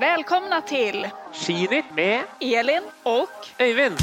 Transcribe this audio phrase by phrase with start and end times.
[0.00, 3.98] Välkomna till Skinitt med Elin och Øyvind.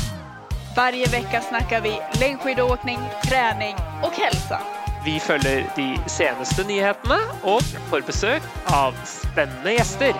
[0.75, 4.59] varje vecka snackar vi längdskidåkning, träning och hälsa.
[5.05, 10.13] Vi følger de seneste nyhetene og får besøk av spennende gjester.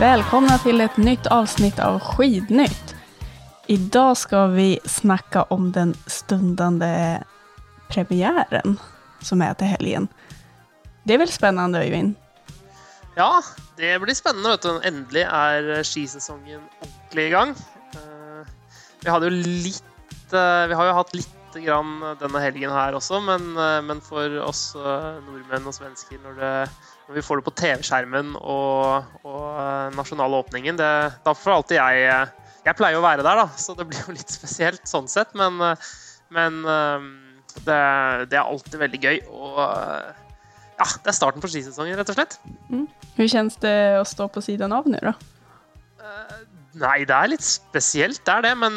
[0.00, 2.96] Välkomna till ett nytt avsnitt av Skidnytt.
[3.66, 7.22] Idag ska vi snacka om den stundande
[7.90, 8.78] premiären
[9.20, 10.08] som är till helgen.
[11.02, 12.14] Det är väl spännande Öyvind?
[13.14, 13.42] Ja,
[13.76, 14.48] det blir spännande.
[14.50, 14.80] vet du.
[14.82, 18.46] Äntligen är skisesongen ordentlig eh,
[19.00, 23.20] Vi hade ju lite, eh, Vi har ju haft lite grann denna helgen här också,
[23.20, 26.70] men, eh, men för oss norrmän och svenskar när det,
[27.08, 31.76] när vi får det på tv-skärmen och, och nationella öppningen, åpningen, det, da får alltid
[31.76, 32.28] jag
[32.64, 35.56] jag plejer å være der, da, så det blir jo litt spesielt sånn sett, men,
[36.28, 37.06] men ehm,
[37.58, 37.80] det,
[38.30, 39.20] det er alltid veldig gøy.
[39.30, 40.30] Og eh,
[40.80, 42.38] ja, det er starten på skisesongen, rett og slett.
[43.16, 45.12] Hur känns det att stå på sidan av nu då?
[46.78, 48.54] Nei, det er litt spesielt, det er det.
[48.62, 48.76] Men,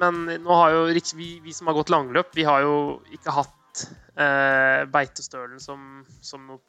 [0.00, 0.82] men nå har jo
[1.18, 2.74] vi, vi som har gått langløp, vi har jo
[3.12, 3.84] ikke hatt
[4.16, 6.62] eh, Beitostølen som, som noe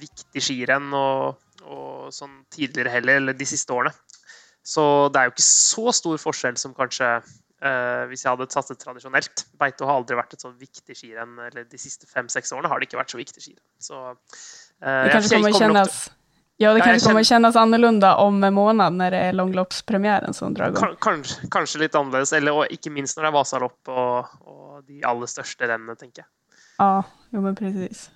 [0.00, 3.92] viktig skirenn og, og sånn tidligere heller, eller de siste årene.
[4.66, 4.82] Så
[5.12, 7.34] det er jo ikke så stor forskjell som kanskje eh,
[8.10, 9.46] hvis jeg hadde satset tradisjonelt.
[9.58, 12.88] Beito har aldri vært et så viktig skirenn, eller de siste fem-seks årene har det
[12.90, 13.64] ikke vært så viktig skirenn.
[13.80, 16.10] Så eh, Det kanske kommer kännas,
[16.56, 20.34] ja, det Ja, kanske jag kommer kännas annorlunda om en månad när det är långloppspremiären
[20.34, 20.80] som drar igång.
[20.82, 24.84] Kan- Kanskje, kanskje litt annerledes, eller, og ikke minst når det er Vasalopp og, og
[24.88, 26.28] de aller største rennene, tenker jeg.
[26.78, 28.10] Ja, jo men precis.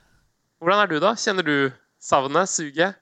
[0.61, 1.15] Hvordan er du, da?
[1.17, 2.95] Kjenner du savnet, suget?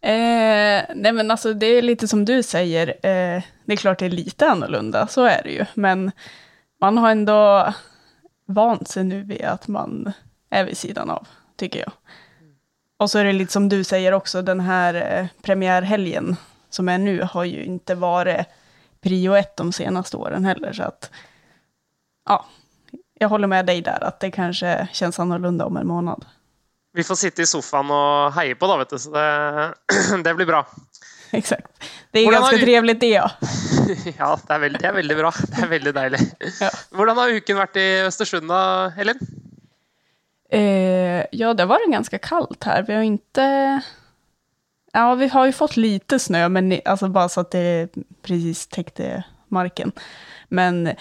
[0.00, 4.06] Eh, nej men alltså det är lite som du säger, eh, det är klart det
[4.06, 5.64] är lite annorlunda, så är det ju.
[5.74, 6.12] Men
[6.80, 7.72] man har ändå
[8.46, 10.12] vant sig nu vid att man
[10.50, 11.92] är vid sidan av, tycker jag.
[12.96, 16.36] Och så är det lite som du säger också, den här eh, premiärhelgen
[16.70, 18.46] som är nu har ju inte varit
[19.00, 20.72] prio ett de senaste åren heller.
[20.72, 21.10] Så att,
[22.24, 22.44] ja,
[23.14, 26.24] jag håller med dig där, att det kanske känns annorlunda om en månad.
[26.94, 28.98] Vi får sitte i sofaen og heie på, da, vet du.
[28.98, 29.26] Så det,
[30.24, 30.64] det blir bra.
[31.30, 31.66] Exakt.
[32.10, 33.30] Det är Hvordan ganska har trevligt det, ja.
[34.18, 35.32] Ja, det er, veldig, det er veldig bra.
[35.44, 36.20] Det er veldig deilig.
[36.60, 36.70] Ja.
[36.96, 38.60] Hvordan har uken vært i Østersund, da,
[38.96, 39.20] Elin?
[40.50, 42.82] Eh, ja, det varit ganska kallt här.
[42.82, 43.80] Vi har inte...
[44.92, 47.88] Ja, vi har ju fått lite snö, men alltså bara så att det
[48.22, 49.92] precis täckte marken.
[50.48, 50.94] Men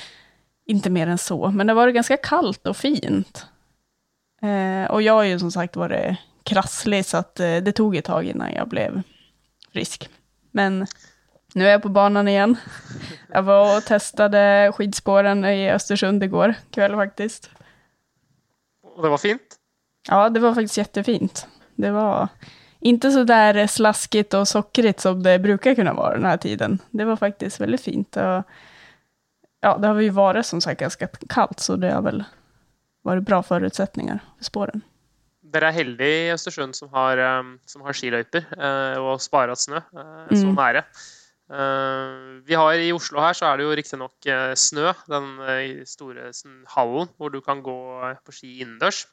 [0.66, 1.52] inte mer än så.
[1.52, 3.46] Men det varit ganska kallt och fint.
[4.42, 8.06] Eh, och jag har ju som sagt varit krasslig, så att eh, det tog ett
[8.06, 9.02] tag innan jeg blev
[9.74, 10.10] frisk.
[10.52, 10.88] Men
[11.54, 12.56] nu är jag på banan igen.
[13.34, 17.50] Jag var och testade skidspåren i Östersund igår kväll faktiskt.
[18.84, 19.42] Og det var fint?
[20.10, 21.48] Ja, det var faktiskt jättefint.
[21.76, 22.28] Det var
[22.80, 26.80] inte så där slaskigt och sockrigt som det brukar kunna vara den här tiden.
[26.92, 28.18] Det var faktiskt väldigt fint.
[28.18, 28.44] Och,
[29.62, 32.24] ja, det har ju varit som sagt ganska kallt, så det har väl
[33.08, 34.82] varit bra förutsättningar för spåren.
[35.48, 39.80] Dere er heldige i Østersund som har, um, som har skiløyper eh, og sparet snø
[39.80, 40.58] eh, så Mm.
[40.60, 40.84] nære.
[41.48, 45.30] Eh, vi har I Oslo her så er det jo riktignok uh, snø, den
[45.88, 47.78] store sånn, hallen hvor du kan gå
[48.26, 49.06] på ski innendørs.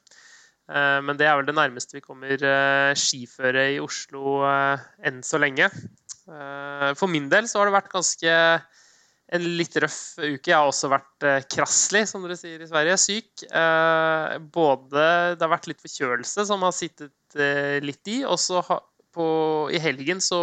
[0.67, 4.41] Men det er vel det nærmeste vi kommer uh, skiføre i Oslo
[5.05, 5.69] enn så lenge.
[6.25, 8.35] Eh, for min del så har det vært ganske
[9.33, 10.51] en litt røff uke.
[10.51, 13.45] Jeg har også vært eh, krasslig, som dere sier i Sverige, syk.
[13.49, 15.05] Eh, både
[15.35, 18.79] Det har vært litt forkjølelse som har sittet eh, litt i, og så ha,
[19.15, 19.27] på,
[19.73, 20.41] i helgen så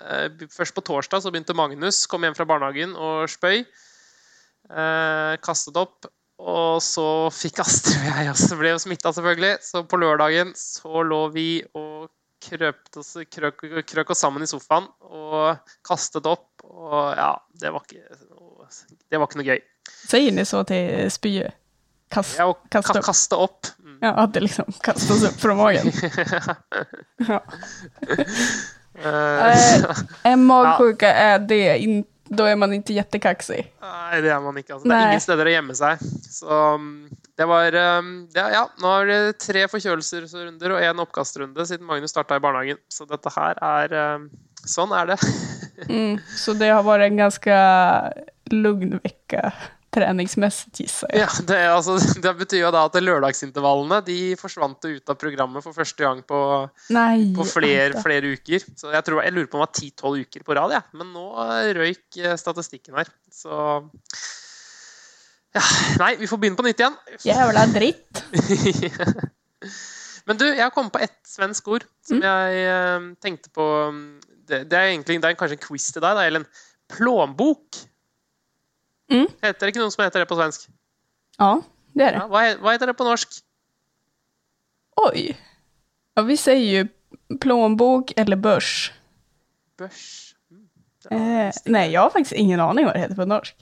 [0.00, 3.64] eh, Først på torsdag så begynte Magnus, kom hjem fra barnehagen og spøy.
[3.64, 6.10] Eh, kastet opp.
[6.44, 9.54] Og så fikk Astrid og jeg også ble jo smitta, selvfølgelig.
[9.64, 11.48] Så på lørdagen så lå vi
[11.78, 12.10] og
[12.44, 15.56] krøpte oss, krøk, krøk oss sammen i sofaen og
[15.88, 16.48] kastet opp.
[16.64, 18.68] Og ja, det var ikke, noe-
[19.10, 19.60] det var ikke noe gøy.
[20.08, 21.42] Säger ni så till spy?
[22.10, 23.04] Kast, Ja, og kasta ka upp?
[23.06, 23.66] kaste opp.
[23.84, 23.98] Mm.
[24.02, 25.92] Ja, att det liksom kastas upp från magen.
[27.28, 27.42] Ja.
[28.94, 33.72] Eh, En magsjuka är det, in, då är man inte jättekaxig.
[33.82, 34.74] Nei, det er man ikke.
[34.76, 34.88] Altså.
[34.88, 36.02] Det er ingen steder å gjemme seg.
[36.30, 36.88] Så um,
[37.36, 42.14] det var um, ja, ja, nå er det tre forkjølelsesrunder og én oppkastrunde siden Magnus
[42.14, 42.80] starta i barnehagen.
[42.88, 44.28] Så dette her er um,
[44.64, 45.18] Sånn er det.
[45.90, 47.56] Mm, så det har varit en ganska
[48.48, 49.50] lugn vecka
[49.94, 51.20] träningsmässigt gissar jag.
[51.24, 55.64] Ja, det, altså, det betyr jo da at lørdagsintervallene de forsvant jo ut av programmet
[55.64, 56.40] for første gang på,
[56.94, 58.04] Nej, på flere, Anta.
[58.06, 58.66] flere uker.
[58.76, 60.82] Så jeg, tror, jeg lurer på om det var 10-12 uker på rad, ja.
[60.98, 61.28] men nå
[61.78, 63.12] røyk eh, statistikken her.
[63.32, 63.54] Så
[65.54, 65.62] Ja,
[66.00, 66.98] nei, vi får begynne på nytt igjen.
[67.30, 68.24] Jävla dritt.
[70.24, 73.66] Men du, jeg kom på ett svensk ord som jeg eh, tenkte på
[74.48, 76.46] det, det er egentlig det er kanskje en quiz til deg, da, Ellen.
[76.92, 77.80] Plånbok.
[79.14, 79.26] Mm.
[79.42, 80.68] Heter det ikke noe som heter det på svensk?
[81.38, 81.50] Ja,
[81.92, 82.18] det är det.
[82.18, 83.28] Ja, he- hva heter det på norsk?
[84.96, 85.36] Oj.
[86.14, 86.88] Ja, vi säger ju
[87.40, 88.92] plånbok eller börs.
[89.78, 90.34] Børs.
[90.50, 90.68] Mm,
[91.10, 93.56] Eh, nej, jag har faktiskt ingen aning vad det heter på norsk.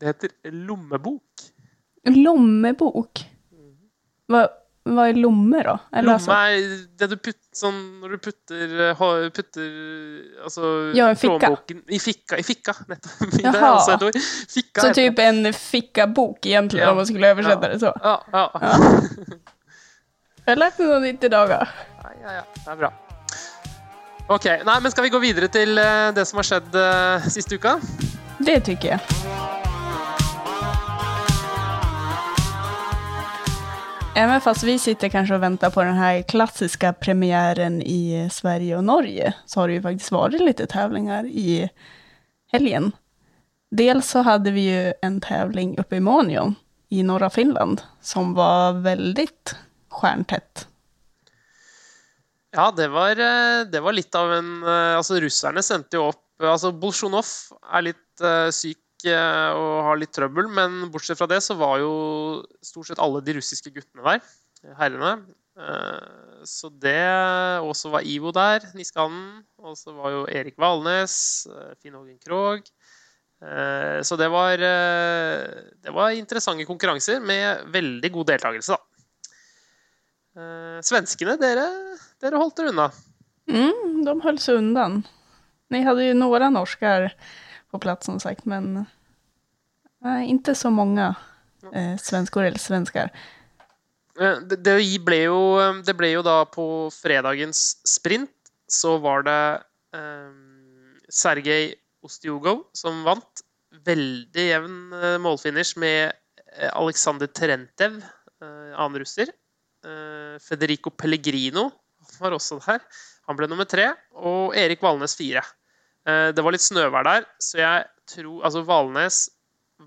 [0.00, 1.22] det heter lommebok.
[2.04, 3.30] Lommebok.
[4.26, 4.48] Vad,
[4.86, 5.78] vad är lomme då?
[5.92, 9.68] Eller Lomme alltså, er det du putter sånn når du putter, eh, putter
[10.44, 11.50] altså, Ja, en ficka.
[11.88, 13.40] I ficka, i ficka nettopp.
[13.42, 13.98] Jaha.
[14.06, 14.18] ord.
[14.54, 16.90] Ficka så typ en fickabok egentligen Ja.
[16.90, 17.72] om man skulle översätta Ja.
[17.72, 17.92] det så.
[18.02, 18.50] Ja, ja.
[18.60, 18.76] Ja.
[20.44, 21.50] Jag har lärt mig något nytt idag.
[21.50, 21.66] ja.
[22.22, 22.42] Ja, ja.
[22.64, 22.92] Det er bra.
[24.28, 27.54] Ok, nei, men Skal vi gå videre til eh, det som har skjedd eh, siste
[27.54, 27.80] uka?
[28.38, 29.00] Det tycker jag.
[34.18, 38.84] Även fast vi sitter kanske och väntar på den här klassiska premiären i Sverige och
[38.84, 41.70] Norge så har det ju faktiskt varit lite tävlingar i
[42.52, 42.92] helgen.
[43.70, 46.54] Dels så hade vi ju en tävling uppe i Månio
[46.88, 49.56] i norra Finland som var väldigt
[49.88, 50.68] stjärntätt.
[52.50, 56.42] Ja, det var, eh, det var lite av en eh, alltså ryssarna sände ju upp,
[56.42, 57.24] alltså Bolsjunov
[57.72, 58.78] är lite uh, syk
[59.14, 61.94] og har litt trøbbel, men bortsett fra det så var jo
[62.64, 64.22] stort sett alle de russiske guttene der.
[64.78, 65.12] Herrene.
[65.56, 67.00] Eh, så det
[67.64, 69.44] Og så var Ivo der, Niskanen.
[69.58, 72.66] Og så var jo Erik Valnes, eh, Finn Hågen Krogh.
[73.42, 78.82] Eh, så det var, det var interessante konkurranser med veldig god deltakelse, da.
[80.84, 81.64] Svenskene, dere,
[82.20, 82.90] dere holdt dere unna.
[83.48, 85.06] Mm, de höll sig undan.
[85.70, 87.14] Ni hade ju några norskar
[87.70, 88.84] på plats som sagt, men
[90.04, 91.14] nej, inte så många
[91.72, 93.10] eh, svenskor eller svenskar.
[94.16, 95.40] Det, det, ble jo,
[95.84, 98.32] det ble jo da på fredagens sprint,
[98.68, 99.40] så var det
[99.96, 100.30] eh,
[101.12, 101.74] Sergej
[102.06, 103.42] Ostjogov som vant.
[103.86, 107.98] Veldig jevn eh, målfinish med eh, Alexander Aleksandr Terentev,
[108.40, 109.32] eh, annen russer.
[109.84, 111.68] Eh, Federico Pellegrino
[112.20, 112.80] var også der.
[113.28, 113.90] Han ble nummer tre.
[114.16, 115.44] Og Erik Valnes fire.
[116.06, 119.24] Eh, det var litt snøvær der, så jeg tror Altså, Valnes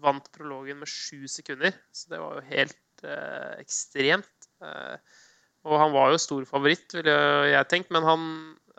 [0.03, 4.49] vant prologen med sju sekunder, så det var jo helt eh, ekstremt.
[4.63, 5.17] Eh,
[5.67, 7.15] og han var jo stor favoritt, ville
[7.49, 8.23] jeg tenkt, men han,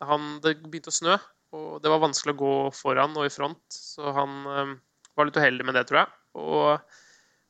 [0.01, 1.19] han, det begynte å snø,
[1.57, 4.75] og det var vanskelig å gå foran og i front, så han eh,
[5.19, 6.13] var litt uheldig med det, tror jeg.
[6.41, 6.99] Og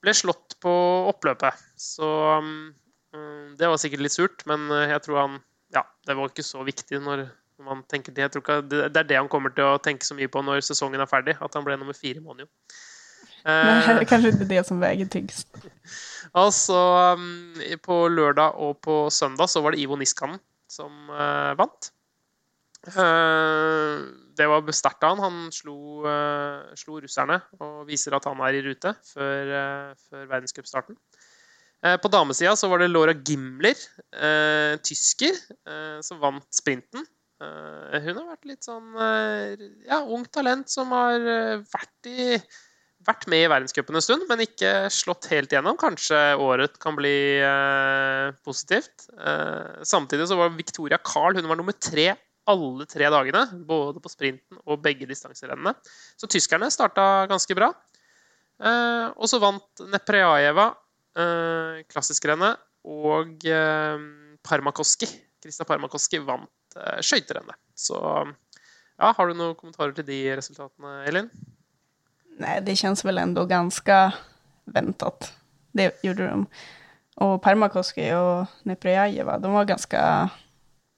[0.00, 0.72] ble slått på
[1.10, 1.60] oppløpet.
[1.76, 2.08] Så
[2.40, 2.70] um,
[3.60, 5.38] det var sikkert litt surt, men eh, jeg tror han
[5.70, 7.28] Ja, det var ikke så viktig når
[7.60, 8.24] når man tenker det.
[8.24, 10.40] Jeg tror ikke, det det er det han kommer til å tenke så mye på
[10.40, 12.48] når sesongen er ferdig, at han ble nummer fire i Monio.
[13.44, 15.48] Men Eh, det är kanske inte det som väger tyngst.
[16.32, 16.74] Altså,
[17.16, 20.38] um, på lørdag og på søndag så var det Ivo Niskanen
[20.70, 21.90] som eh, vant.
[22.86, 23.96] Eh,
[24.38, 25.24] det var sterkt av han.
[25.24, 26.04] Han slo,
[26.78, 30.96] slo russerne og viser at han er i rute før, uh, før verdenscupstarten.
[31.80, 33.78] På damesida så var det Laura Gimler,
[34.12, 35.32] eh, tysker,
[35.64, 37.06] eh, som vant sprinten.
[37.40, 38.90] Eh, hun har vært litt sånn
[39.88, 41.24] ja, ung talent som har
[41.64, 42.36] vært i
[43.10, 45.78] vært med i verdenscupen en stund, men ikke slått helt gjennom.
[45.80, 49.08] Kanskje året kan bli eh, positivt.
[49.18, 52.12] Eh, samtidig så var Victoria Carl hun var nummer tre
[52.50, 53.44] alle tre dagene.
[53.66, 55.74] Både på sprinten og begge distanserennene.
[56.18, 57.72] Så tyskerne starta ganske bra.
[58.60, 60.70] Eh, og så vant Neprjajeva
[61.16, 64.04] eh, klassiskrennet, og eh,
[64.46, 65.08] Parmakoski,
[65.40, 67.58] Krista Parmakoski vant eh, skøyterennet.
[67.76, 71.30] Så ja, har du noen kommentarer til de resultatene, Elin?
[72.40, 74.12] Nej, det känns väl ändå ganska
[74.64, 75.32] väntat.
[75.72, 76.46] Det gjorde de.
[77.16, 80.30] Och Permakoski och Neprjajeva, de var ganska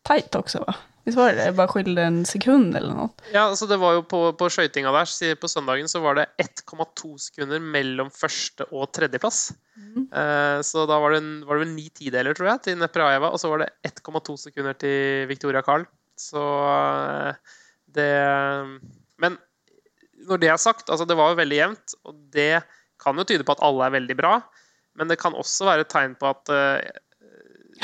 [0.03, 0.75] tajt också va?
[1.05, 1.53] Visst var det det?
[1.53, 3.23] Bara skilde en sekund eller något?
[3.33, 4.69] Ja, altså det var jo på, på så
[5.41, 9.51] på søndagen så var det 1,2 sekunder mellom første og tredjeplass.
[10.15, 13.41] Eh, så da var det, var det vel ni tideler, tror jeg, til Neprajeva, og
[13.41, 15.89] så var det 1,2 sekunder til Victoria Carl.
[16.15, 17.35] Så eh,
[17.91, 18.13] det
[19.19, 19.39] Men
[20.29, 22.63] når det er sagt, altså det var jo veldig jevnt, og det
[23.03, 24.37] kan jo tyde på at alle er veldig bra,
[24.99, 26.91] men det kan også være et tegn på at eh,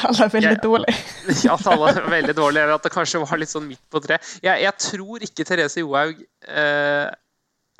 [0.04, 0.62] Alla är väldigt Ja.
[0.62, 0.94] dåliga.
[1.44, 3.98] ja, at alle er veldig dårlige, eller at det kanskje var litt sånn midt på
[4.04, 4.18] tre.
[4.44, 7.08] Jeg, jeg tror ikke Therese Johaug eh,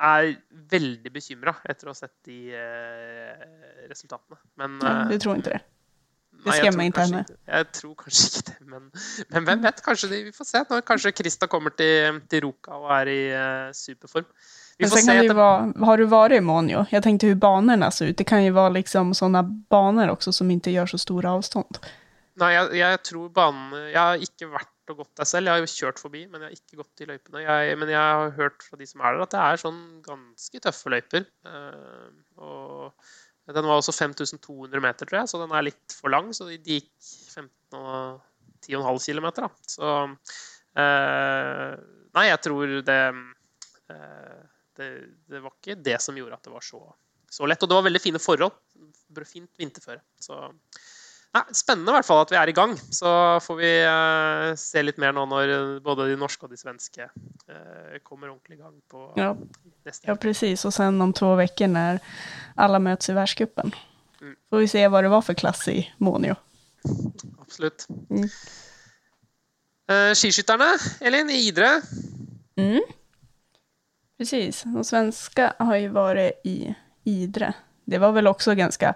[0.09, 0.27] er
[0.73, 3.45] veldig bekymra etter å ha sett de eh,
[3.87, 4.35] resultatene.
[4.59, 5.61] Men du tror inte det?
[6.45, 7.19] Jeg skrämmer inte henne.
[7.25, 8.91] ikke- Jeg tror kanskje ikke det, men,
[9.29, 9.81] men hvem vet?
[9.83, 13.19] Kanskje de, vi får se når kanskje Krista kommer til, til Ruka og er i
[13.31, 14.25] eh, superform.
[14.79, 16.85] Vi Men får se det ju vara, har du varit i Monio?
[16.91, 18.17] Jag tänkte hur banorna ser ut.
[18.17, 21.77] Det kan ju vara liksom sådana banor också som inte gör så stora avstånd.
[22.39, 25.45] Nei, jeg, jeg tror banen Jeg har ikke vært og gått der selv.
[25.45, 27.43] Jeg har jo kjørt forbi, men jeg har ikke gått i.
[27.43, 30.59] Jeg, men jeg har hørt fra de som er der, at det er sånn ganske
[30.63, 31.25] tøffe løyper.
[31.45, 32.07] Eh,
[32.41, 32.93] og
[33.55, 36.29] den var også 5200 meter, tror jeg, så den er litt for lang.
[36.35, 38.19] Så de gikk 15 og
[38.65, 39.49] 10,5 km, da.
[39.69, 39.93] Så
[40.77, 41.73] eh,
[42.17, 43.01] Nei, jeg tror det,
[43.93, 44.39] eh,
[44.79, 44.89] det
[45.29, 46.81] Det var ikke det som gjorde at det var så,
[47.29, 47.63] så lett.
[47.63, 48.55] Og det var veldig fine forhold.
[49.25, 50.01] Fint vinterføre.
[50.21, 50.37] Så
[51.29, 52.71] Nei, spennende i hvert fall at vi er i gang.
[52.89, 53.09] Så
[53.45, 55.51] får vi eh, se litt mer nå når
[55.85, 59.35] både de norske og de svenske eh, kommer ordentlig i gang på Ja,
[59.85, 60.65] neste ja, precis.
[60.65, 61.99] Och sen om två veckor när
[62.55, 63.75] alla möts i världscupen.
[64.21, 64.35] Mm.
[64.49, 66.35] Får vi se vad det var för klass i Monio.
[67.41, 67.87] Absolutt.
[68.09, 68.29] Mm.
[69.89, 71.81] Eh, skiskytterne, Elin, i Idre.
[72.55, 72.81] Mm.
[74.17, 77.53] Precis, de svenska har ju varit i Idre.
[77.85, 78.95] Det var väl också ganska,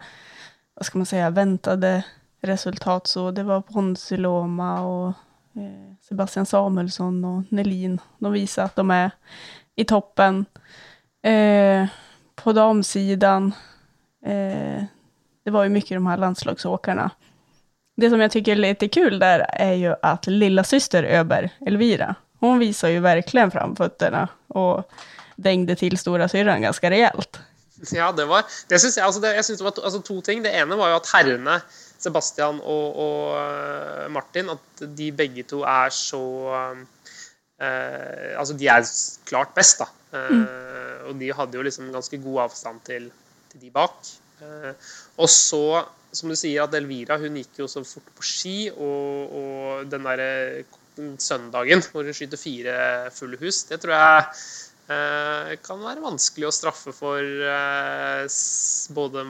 [0.74, 2.04] vad ska man säga, väntade
[2.44, 3.08] resultat.
[3.08, 5.08] Så det var Ponsi Loma och
[5.56, 8.02] eh, Sebastian Samuelsson och Nelin.
[8.18, 9.12] De visar att de är
[9.76, 10.46] i toppen.
[11.24, 11.88] Eh,
[12.36, 13.54] på damsidan,
[14.26, 14.84] eh,
[15.44, 17.12] det var ju mycket de här landslagsåkarna.
[17.96, 22.16] Det som jag tycker är lite kul där är ju att lilla syster Öberg, Elvira,
[22.40, 24.92] hon visar ju verkligen framfötterna och
[25.36, 27.40] dängde till stora syrran ganska rejält.
[27.92, 30.44] Ja, det var det syns jeg, alltså det, jag syns det var to, altså ting.
[30.44, 31.62] Det ena var ju att herrarna,
[32.04, 36.24] Sebastian og, og eh, Martin, at de begge to er så
[36.60, 38.84] eh, Altså, de er
[39.30, 39.88] klart best, da.
[40.20, 43.10] Eh, Og de hadde jo liksom ganske god avstand til,
[43.52, 43.96] til de bak.
[44.44, 44.72] Eh,
[45.18, 49.36] og så, som du sier, at Elvira hun gikk jo så fort på ski, og,
[49.40, 50.64] og den derre
[51.18, 52.76] søndagen hvor hun skyter fire
[53.16, 54.26] fulle hus, det tror jeg
[54.92, 58.24] eh, kan være vanskelig å straffe for eh,
[58.96, 59.26] både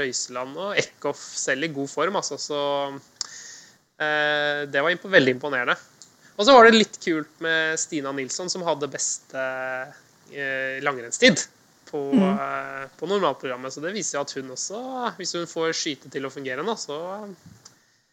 [0.00, 2.40] Røiseland og Eckhoff selv i god form, altså.
[2.40, 2.60] Så
[4.00, 5.78] eh, det var impo veldig imponerende.
[6.40, 9.46] Og så var det litt kult med Stina Nilsson, som hadde beste
[10.32, 11.42] eh, langrennstid
[11.90, 13.74] på, eh, på normalprogrammet.
[13.74, 14.82] Så det viser jo at hun også,
[15.18, 17.00] hvis hun får skyte til å fungere nå, så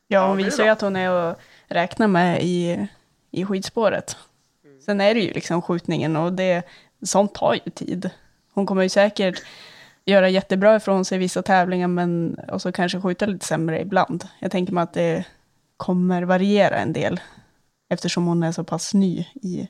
[0.10, 2.88] Ja, hon visar ju att hon är att räkna med i,
[3.32, 4.18] i skidspåret.
[4.88, 6.64] Sen är det ju liksom skjutningen och det,
[7.02, 8.10] sånt tar ju tid.
[8.54, 9.44] Hon kommer ju säkert
[10.06, 14.28] göra jättebra ifrån sig i vissa tävlingar men och så kanske skjuta lite sämre ibland.
[14.40, 15.26] Jag tänker mig att det
[15.78, 17.20] kommer variera en del
[17.90, 19.68] eftersom hon är så pass ny i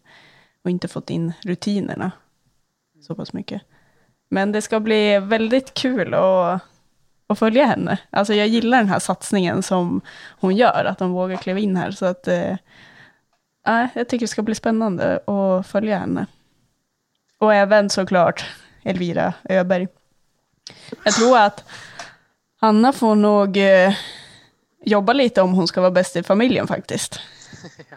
[0.63, 2.11] och inte fått in rutinerna
[3.01, 3.61] så pass mycket.
[4.29, 6.61] Men det ska bli väldigt kul att,
[7.27, 7.97] att följa henne.
[8.09, 10.01] Alltså jag gillar den här satsningen som
[10.39, 11.91] hon gör, att hon vågar kliva in här.
[11.91, 12.55] Så att, eh,
[13.67, 16.25] ja, jag tycker det ska bli spännande att följa henne.
[17.37, 18.45] Och även såklart
[18.83, 19.87] Elvira Öberg.
[21.03, 21.63] Jag tror att
[22.59, 23.93] Anna får nog eh,
[24.85, 27.19] jobba lite om hon ska vara bäst i familjen faktiskt.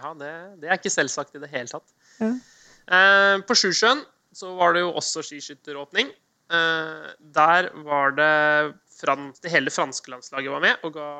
[0.02, 1.84] Ja, det, det er ikke selvsagt i det tatt.
[2.18, 2.30] Ja.
[2.90, 4.00] Eh, på Sjusjøen
[4.32, 6.08] så var det jo også skiskytteråpning.
[6.50, 8.74] Eh, der var det
[9.42, 11.10] Det hele franske landslaget var med, og, ga,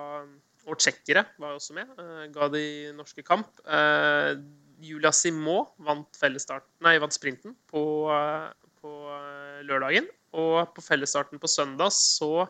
[0.69, 1.91] og tsjekkere var også med.
[1.99, 2.65] eh, ga de
[2.97, 3.49] norske kamp.
[3.67, 4.37] Eh,
[4.81, 6.09] Julia Simot vant,
[6.81, 8.51] nei, vant sprinten på, eh,
[8.81, 10.09] på eh, lørdagen.
[10.33, 12.47] Og på fellesstarten på søndag så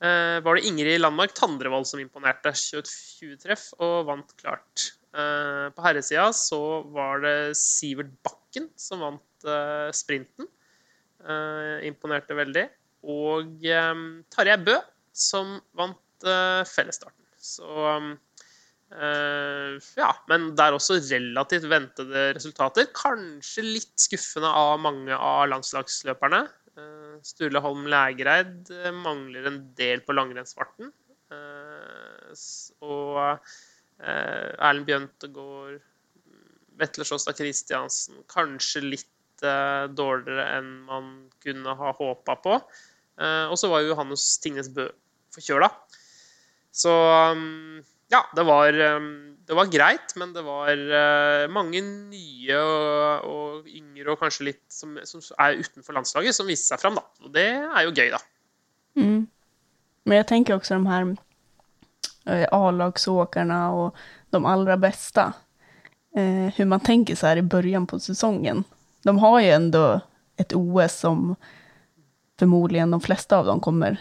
[0.00, 2.54] eh, var det Ingrid Landmark Tandrevold som imponerte.
[2.54, 4.92] 20 treff og vant klart.
[5.14, 9.46] På herresida så var det Sivert Bakken som vant
[9.94, 10.48] sprinten.
[11.24, 12.64] Eh, imponerte veldig.
[13.14, 13.62] Og
[14.34, 14.74] Tarjei Bø
[15.14, 17.23] som vant eh, fellesstarten.
[17.44, 17.68] Så
[18.94, 22.88] eh, Ja, men det er også relativt ventede resultater.
[22.96, 26.44] Kanskje litt skuffende av mange av landslagsløperne.
[26.74, 30.92] Eh, Sturle Holm Lægreid eh, mangler en del på langrennsfarten.
[31.34, 32.44] Eh,
[32.84, 35.82] og eh, Erlend Bjøntegård,
[36.80, 41.12] Vetle Sjåstad Christiansen kanskje litt eh, dårligere enn man
[41.44, 42.58] kunne ha håpa på.
[43.20, 44.88] Eh, og så var jo Johannes Tingnes Bø
[45.34, 45.70] forkjøla.
[46.74, 46.90] Så
[47.30, 53.28] um, ja, det var, um, det var greit, men det var eh, mange nye og,
[53.28, 56.98] og yngre og kanskje litt som, som er utenfor landslaget, som viste seg fram.
[56.98, 57.04] Da.
[57.22, 58.20] Og det er jo gøy, da.
[58.96, 59.26] Mm.
[60.04, 61.16] Men jag tänker också de här
[62.24, 63.96] eh, A-lagsåkarna och
[64.30, 65.32] de allra bästa.
[66.16, 68.64] Eh, hur man tänker så här i början på säsongen.
[69.02, 70.00] De har ju ändå
[70.36, 71.36] ett OS som
[72.38, 74.00] förmodligen de flesta av dem kommer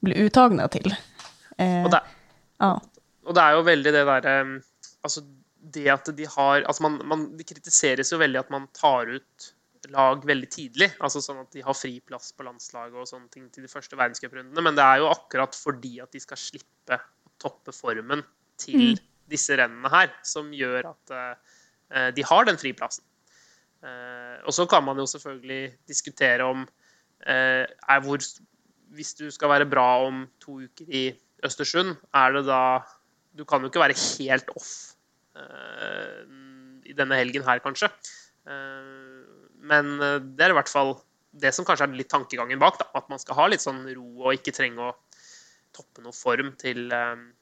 [0.00, 0.94] bli uttagna till.
[1.58, 2.02] Eh, Og det,
[2.62, 2.74] ja.
[3.26, 4.36] Og det er jo veldig det derre
[5.02, 5.24] Altså,
[5.74, 9.52] det at de har Altså, man, man Det kritiseres jo veldig at man tar ut
[9.90, 10.86] lag veldig tidlig.
[11.02, 13.98] altså Sånn at de har fri plass på landslaget og sånne ting til de første
[13.98, 14.62] verdenscuprundene.
[14.62, 18.22] Men det er jo akkurat fordi at de skal slippe å toppe formen
[18.62, 19.00] til mm.
[19.32, 23.02] disse rennene her, som gjør at uh, de har den friplassen.
[23.82, 28.22] Uh, og så kan man jo selvfølgelig diskutere om uh, er hvor
[28.92, 31.08] Hvis du skal være bra om to uker i
[31.42, 32.84] Östersund är det då,
[33.32, 34.92] Du kan ju inte vara helt off
[35.36, 36.22] eh,
[36.84, 37.86] i denna helgen här kanske.
[37.86, 40.96] Uh, eh, men eh, det är i hvert fall
[41.30, 42.78] det som kanske är lite tankegangen bak.
[42.78, 44.96] Da, at man ska ha lite sånn ro och inte trenge å
[45.72, 46.92] toppe noe form till,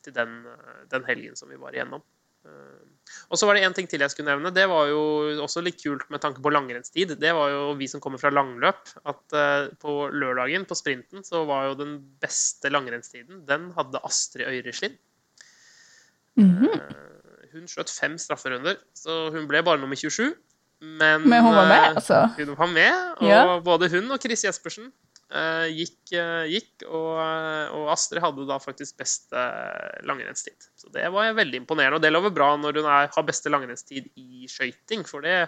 [0.04, 0.46] till den,
[0.88, 2.02] den, helgen som vi var igjennom.
[3.30, 4.52] Og så var det én ting til jeg skulle nevne.
[4.54, 5.00] Det var jo
[5.42, 7.16] også litt kult med tanke på langrennstid.
[7.20, 8.90] Det var jo vi som kommer fra langløp.
[9.10, 9.36] At
[9.82, 14.98] på lørdagen, på sprinten, så var jo den beste langrennstiden Den hadde Astrid Øyreslid.
[16.38, 16.80] Mm -hmm.
[17.52, 20.34] Hun skjøt fem strafferunder, så hun ble bare nummer 27.
[20.80, 22.20] Men, Men hun var med, eh, altså?
[22.38, 23.60] Hun var med, og ja.
[23.60, 24.92] både hun og Chris Jespersen
[25.30, 29.44] Eh, uh, gikk, uh, eh, gikk og, eh, og, Astrid hadde da faktisk beste
[30.06, 30.70] langrennstid.
[30.74, 34.10] Så det var veldig imponerende, og det lover bra når hun er, har beste langrennstid
[34.18, 35.38] i skøyting, for det,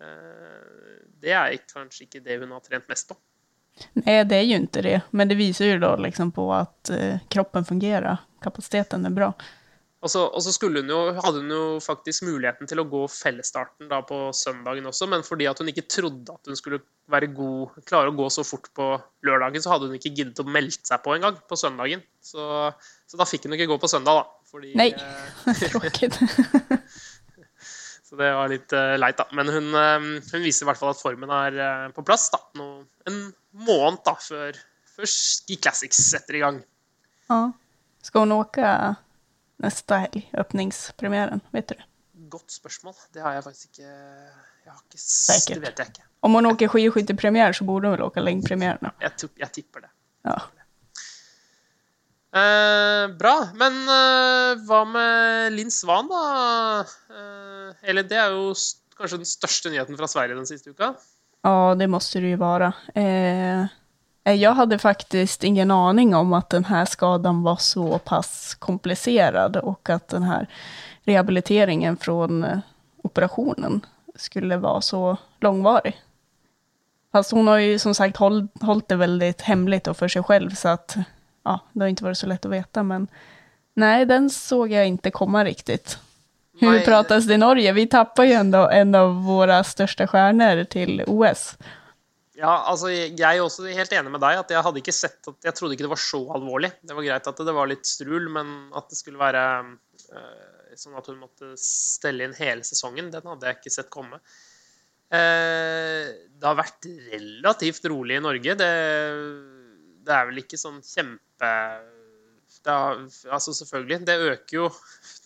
[0.00, 3.18] uh, det er kanskje ikke det hun har trent mest på.
[3.92, 5.00] Nej, det är ju inte det.
[5.10, 6.90] Men det visar ju då liksom på att
[7.28, 8.16] kroppen fungerar.
[8.42, 9.34] Kapaciteten är bra.
[10.04, 13.88] Og så, og så hun jo, hadde hun jo faktisk muligheten til å gå fellesstarten
[13.88, 17.78] da på søndagen også, men fordi at hun ikke trodde at hun skulle være god,
[17.88, 18.90] klare å gå så fort på
[19.24, 22.04] lørdagen, så hadde hun ikke giddet å melde seg på engang på søndagen.
[22.20, 22.44] Så,
[23.08, 24.50] så, da fikk hun ikke gå på søndag, da.
[24.52, 26.20] Fordi, Nei, eh, tråkigt.
[28.10, 29.26] så det var litt uh, leit, da.
[29.32, 32.42] Men hun, uh, hun, viser i hvert fall at formen er på plass da.
[32.60, 32.68] Nå,
[33.08, 33.22] en
[33.64, 34.60] måned da, før,
[34.98, 36.60] før Ski Classics setter i gang.
[37.32, 37.40] Ja.
[38.04, 38.68] Skal hun åke
[39.62, 41.40] nästa helg, öppningspremiären?
[41.50, 41.84] Vet du det?
[42.30, 42.94] Godt spørsmål.
[43.12, 43.90] Det har jeg faktisk ikke
[44.64, 45.54] jeg har ikke, Säkert.
[45.58, 46.06] Det vet jeg ikke.
[46.24, 48.80] Om hon åker skidskyttepremiär så borde hon väl åka längdpremiären?
[48.80, 49.90] Ja, jeg, jeg, tipper det.
[50.24, 50.38] Ja.
[52.34, 53.34] Eh, bra.
[53.60, 56.22] Men eh, hva med Linn Svan, da?
[57.12, 58.54] Eh, eller det er jo
[58.96, 60.94] kanskje den største nyheten fra Sverige den siste uka?
[61.44, 62.72] Ja, det måste det ju vara.
[62.96, 63.68] Eh,
[64.32, 69.90] jag hade faktiskt ingen aning om att den här skadan var så pass komplicerad och
[69.90, 70.46] att den här
[71.04, 72.58] rehabiliteringen från eh,
[73.02, 76.00] operationen skulle vara så långvarig.
[77.12, 80.50] Fast hon har ju som sagt hållit, hållit det väldigt hemligt och för sig själv
[80.50, 80.96] så att
[81.42, 83.06] ja, det har inte varit så lätt att veta men
[83.74, 85.98] nej, den såg jag inte komma riktigt.
[86.60, 86.84] Hur nej.
[86.84, 87.72] pratas det i Norge?
[87.72, 91.56] Vi tappar ju ändå en av våra största stjärnor till OS.
[92.34, 94.40] Ja, altså jeg er også helt enig med deg.
[94.40, 96.72] at Jeg hadde ikke sett at, jeg trodde ikke det var så alvorlig.
[96.82, 100.98] Det var greit at det var litt strul, men at det skulle være uh, sånn
[100.98, 104.18] at hun måtte stelle inn hele sesongen, den hadde jeg ikke sett komme.
[105.14, 108.58] Uh, det har vært relativt rolig i Norge.
[108.58, 108.70] Det,
[110.02, 111.52] det er vel ikke sånn kjempe
[112.64, 114.68] har, altså Selvfølgelig, det øker jo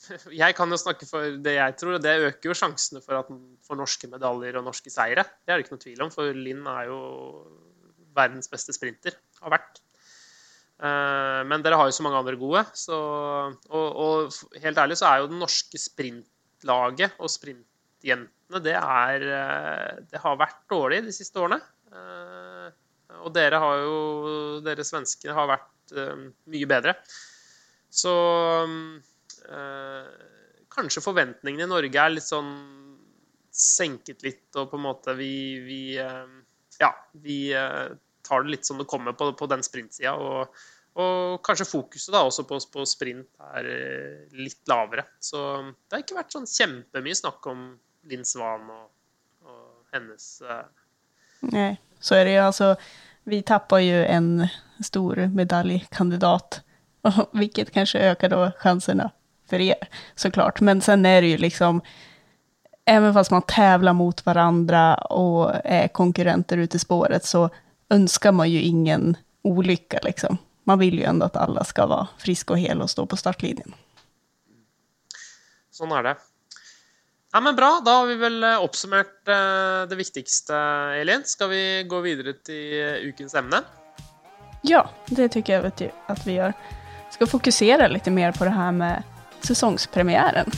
[0.42, 3.32] jeg kan jo snakke for det jeg tror, og det øker jo sjansene for, at,
[3.66, 5.26] for norske medaljer og norske seire.
[5.44, 6.98] Det er det ikke noe tvil om, for Linn er jo
[8.18, 9.16] verdens beste sprinter.
[9.42, 9.80] Har vært.
[10.78, 12.64] Eh, men dere har jo så mange andre gode.
[12.78, 19.24] Så, og, og, helt ærlig så er jo det norske sprintlaget og sprintjentene det, er,
[19.38, 21.60] eh, det har vært dårlig de siste årene.
[21.92, 22.68] Eh,
[23.24, 23.98] og dere har jo
[24.62, 25.94] Dere svenskene har vært
[26.52, 26.92] mye bedre.
[27.88, 28.12] Så
[29.48, 30.08] Eh,
[30.68, 32.52] kanskje forventningene i Norge er litt sånn
[33.54, 35.32] senket litt, og på en måte vi,
[35.64, 36.26] vi eh,
[36.78, 36.92] Ja,
[37.24, 37.86] vi eh,
[38.22, 40.12] tar det litt som det kommer på, på den sprintsida.
[40.14, 40.60] Og,
[40.98, 43.70] og, kanskje fokuset da også på, på, sprint er
[44.36, 45.08] litt lavere.
[45.18, 45.40] Så
[45.88, 47.70] det har ikke vært sånn kjempemye snakk om
[48.10, 48.86] Linn Svan og,
[49.48, 50.62] og hennes Nei,
[51.40, 52.76] Nej, så är det ju alltså.
[53.24, 54.48] Vi tappar ju en
[54.84, 56.60] stor medaljkandidat,
[57.32, 59.10] vilket kanske ökar då chanserna
[59.48, 60.60] för er såklart.
[60.60, 61.80] Men sen är det ju liksom,
[62.84, 67.50] även fast man tävlar mot varandra och är konkurrenter ute i spåret så
[67.90, 70.38] önskar man ju ingen olycka liksom.
[70.64, 73.74] Man vill ju ändå att alla ska vara friska och hela och stå på startlinjen.
[75.70, 76.16] Sånn er det.
[77.32, 77.80] Ja, men Bra.
[77.84, 80.56] Da har vi vel eh, oppsummert eh, det viktigste,
[81.00, 81.22] Elin.
[81.24, 83.62] Skal vi gå videre til ukens emne?
[84.62, 85.72] Ja, det tycker jag
[86.06, 86.52] att vi gör.
[87.10, 89.02] Ska fokusera lite mer på det här med
[89.40, 90.50] säsongspremiären.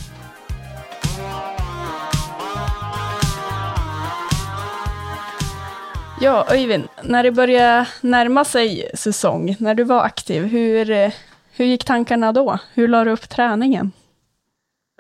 [6.23, 11.13] Ja, Öyvind, när det började närma sig säsong, när du var aktiv, hur,
[11.51, 12.59] hur gick tankarna då?
[12.75, 13.93] Hur la du upp träningen?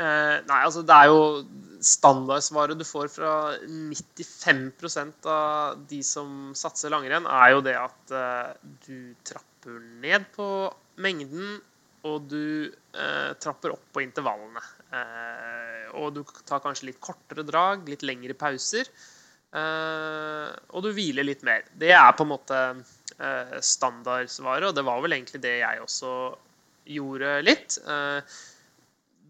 [0.00, 1.44] Eh, nej, alltså det är ju
[1.80, 3.54] standardsvaret du får från
[3.88, 8.52] 95 procent av de som satser langrenn, är ju det att eh,
[8.86, 11.60] du trappar ned på mängden
[12.08, 14.62] og du eh, trapper opp på intervallene.
[14.96, 18.88] Eh, og du tar kanskje litt kortere drag, litt lengre pauser.
[19.50, 21.66] Eh, og du hviler litt mer.
[21.72, 26.14] Det er på en måte eh, standardsvaret, og det var vel egentlig det jeg også
[26.90, 27.78] gjorde litt.
[27.84, 28.38] Eh,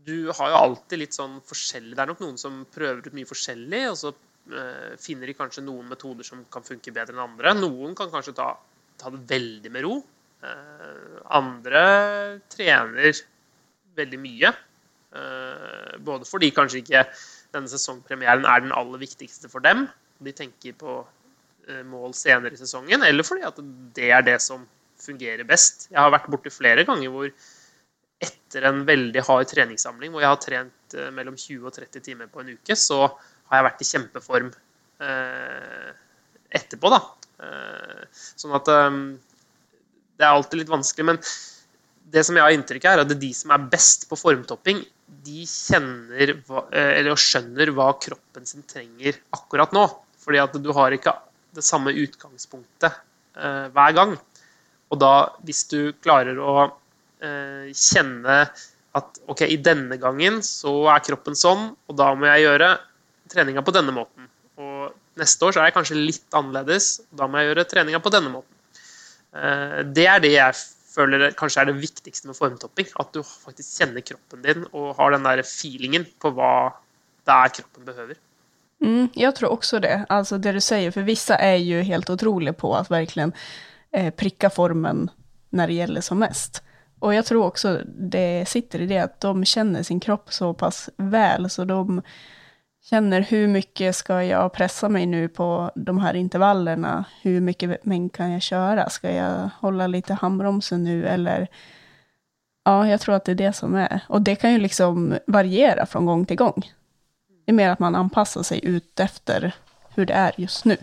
[0.07, 3.29] du har jo alltid litt sånn forskjellig Det er nok noen som prøver ut mye
[3.29, 7.53] forskjellig, og så uh, finner de kanskje noen metoder som kan funke bedre enn andre.
[7.59, 8.55] Noen kan kanskje ta,
[9.01, 9.99] ta det veldig med ro.
[10.40, 11.85] Eh, andre
[12.53, 13.18] trener
[13.98, 14.53] veldig mye.
[15.11, 17.05] Eh, både fordi kanskje ikke
[17.53, 19.87] denne sesongpremieren er den aller viktigste for dem.
[20.24, 21.00] De tenker på
[21.68, 23.61] eh, mål senere i sesongen, eller fordi at
[23.96, 24.64] det er det som
[25.00, 25.88] fungerer best.
[25.90, 27.31] Jeg har vært borti flere ganger hvor
[28.20, 32.42] etter en veldig hard treningssamling hvor jeg har trent mellom 20 og 30 timer på
[32.42, 34.50] en uke, så har jeg vært i kjempeform
[36.61, 36.98] etterpå, da.
[38.12, 38.68] Sånn at
[40.21, 41.07] det er alltid litt vanskelig.
[41.09, 41.21] Men
[42.15, 44.19] det som jeg har inntrykk av, er at det er de som er best på
[44.21, 44.83] formtopping,
[45.27, 49.87] de kjenner hva, eh, eller skjønner hva kroppen sin trenger akkurat nå.
[50.21, 51.17] Fordi at du har ikke
[51.57, 54.15] det samme utgangspunktet eh, hver gang.
[54.91, 55.15] Og da,
[55.47, 56.71] hvis du klarer å
[57.21, 58.47] Eh, kjenne
[58.97, 62.71] at ok, i denne gangen så er kroppen sånn, og da må jeg gjøre
[63.31, 64.25] treninga på denne måten.
[64.57, 68.01] Og neste år så er jeg kanskje litt annerledes, og da må jeg gjøre treninga
[68.01, 68.57] på denne måten.
[69.37, 70.59] Eh, det er det jeg
[70.90, 72.88] føler kanskje er det viktigste med formtopping.
[73.01, 76.53] At du faktisk kjenner kroppen din og har den der feelingen på hva
[77.27, 78.19] det er kroppen behøver.
[78.81, 80.07] Mm, jag tror också det.
[80.09, 83.33] Alltså det du säger, för vissa är ju helt otroliga på att verkligen
[83.93, 85.11] eh, pricka formen
[85.51, 86.62] när det gäller som mest.
[86.99, 90.90] Och jag tror också det sitter i det att de känner sin kropp så pass
[90.97, 92.03] väl, så de
[92.83, 97.05] känner hur mycket ska jag pressa mig nu på de här intervallerna?
[97.23, 98.90] Hur mycket mängd kan jag köra?
[98.90, 101.49] Ska jag hålla lite handbromsen nu eller?
[102.64, 104.01] Ja, jag tror att det är det som är.
[104.09, 106.73] Och det kan ju liksom variera från gång till gång.
[107.47, 109.55] Det är mer att man anpassar sig ut efter
[109.95, 110.77] hur det är just nu.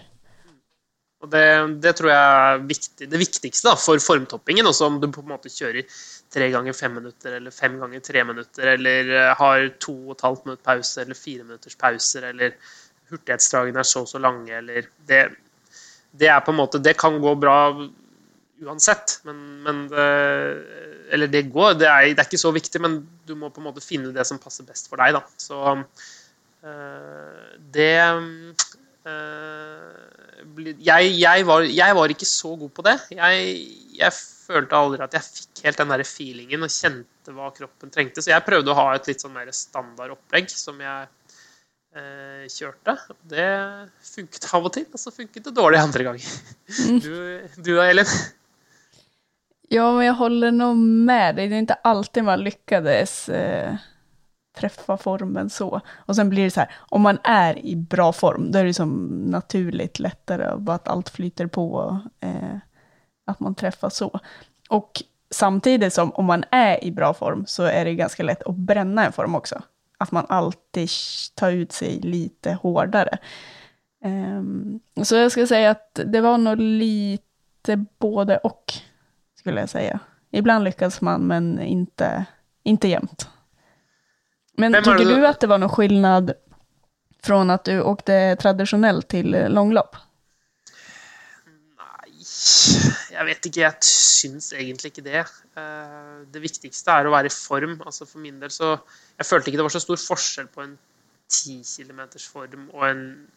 [1.22, 4.68] Och det, det, tror jag är viktig, det viktigste da, for formtoppingen.
[4.68, 5.84] Også om du på en måte kjører
[6.34, 10.26] tre ganger fem minutter eller fem ganger tre minutter, eller eh, har to og et
[10.28, 12.58] halvt minutt pause eller fire minutters pauser, eller
[13.12, 15.22] hurtighetsdragene er så og så lange, eller det,
[16.12, 17.58] det, er på en måte Det kan gå bra
[18.66, 20.08] uansett, men, men det,
[21.14, 23.70] Eller det går, det er, det er, ikke så viktig, men du må på en
[23.70, 25.22] måte finne det som passer best for deg, da.
[25.40, 25.78] Så
[26.68, 28.18] øh, det eh,
[29.08, 30.08] øh,
[30.84, 32.98] jeg, jeg, var, jeg, var, ikke så god på det.
[33.12, 33.54] Jeg,
[33.96, 34.12] jeg,
[34.48, 38.24] følte aldri at jeg fikk helt den der feelingen og kjente hva kroppen trengte.
[38.24, 41.08] Så jeg prøvde å ha et litt sånn mer standardopplegg som jeg
[41.98, 42.98] eh, kjørte.
[43.36, 43.50] Det
[44.14, 46.34] funket av og til, og så funket det dårlig andre ganger.
[46.88, 47.00] Mm.
[47.04, 47.14] Du,
[47.60, 48.18] du da, Elin?
[49.70, 51.48] Ja, men jag håller nog med dig.
[51.48, 53.76] Det är inte alltid man lyckades eh,
[54.58, 55.82] träffa formen så.
[55.96, 58.74] Och sen blir det så här, om man är i bra form, då är det
[58.74, 62.58] som naturligt lättare, bara att allt flyter på, eh,
[63.28, 64.20] att man träffar så.
[64.70, 68.56] Och samtidigt som om man är i bra form så är det ganska lätt att
[68.56, 69.62] bränna en form också.
[69.98, 70.90] Att man alltid
[71.36, 73.18] tar ut sig lite hårdare.
[74.04, 78.74] Um, så jag skulle säga att det var nog lite både och,
[79.36, 80.00] skulle jag säga.
[80.32, 82.26] Ibland lyckas man, men inte,
[82.64, 83.30] inte jämt.
[84.54, 86.34] Men Vem tycker du att det var någon skillnad
[87.24, 89.96] från att du åkte traditionellt till långlopp?
[92.38, 93.60] Jeg jag vet inte.
[93.60, 95.26] Jag syns egentligen inte det.
[95.62, 97.82] Eh, det viktigaste är att vara i form.
[97.86, 98.78] Altså for min del så
[99.18, 100.78] Jag følte inte det var så stor skillnad på en
[101.30, 103.28] 10 km form och en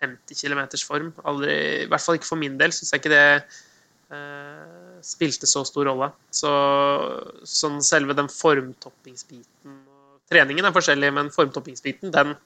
[0.00, 1.12] 50 km form.
[1.24, 3.42] Aldri, I hvert fall ikke for min del syns jeg ikke det
[4.12, 6.10] uh, spilte så stor rolle.
[6.30, 6.50] Så
[7.44, 9.86] sånn selve den formtoppingsbiten
[10.30, 12.36] Treningen er forskjellig, men formtoppingsbiten, den,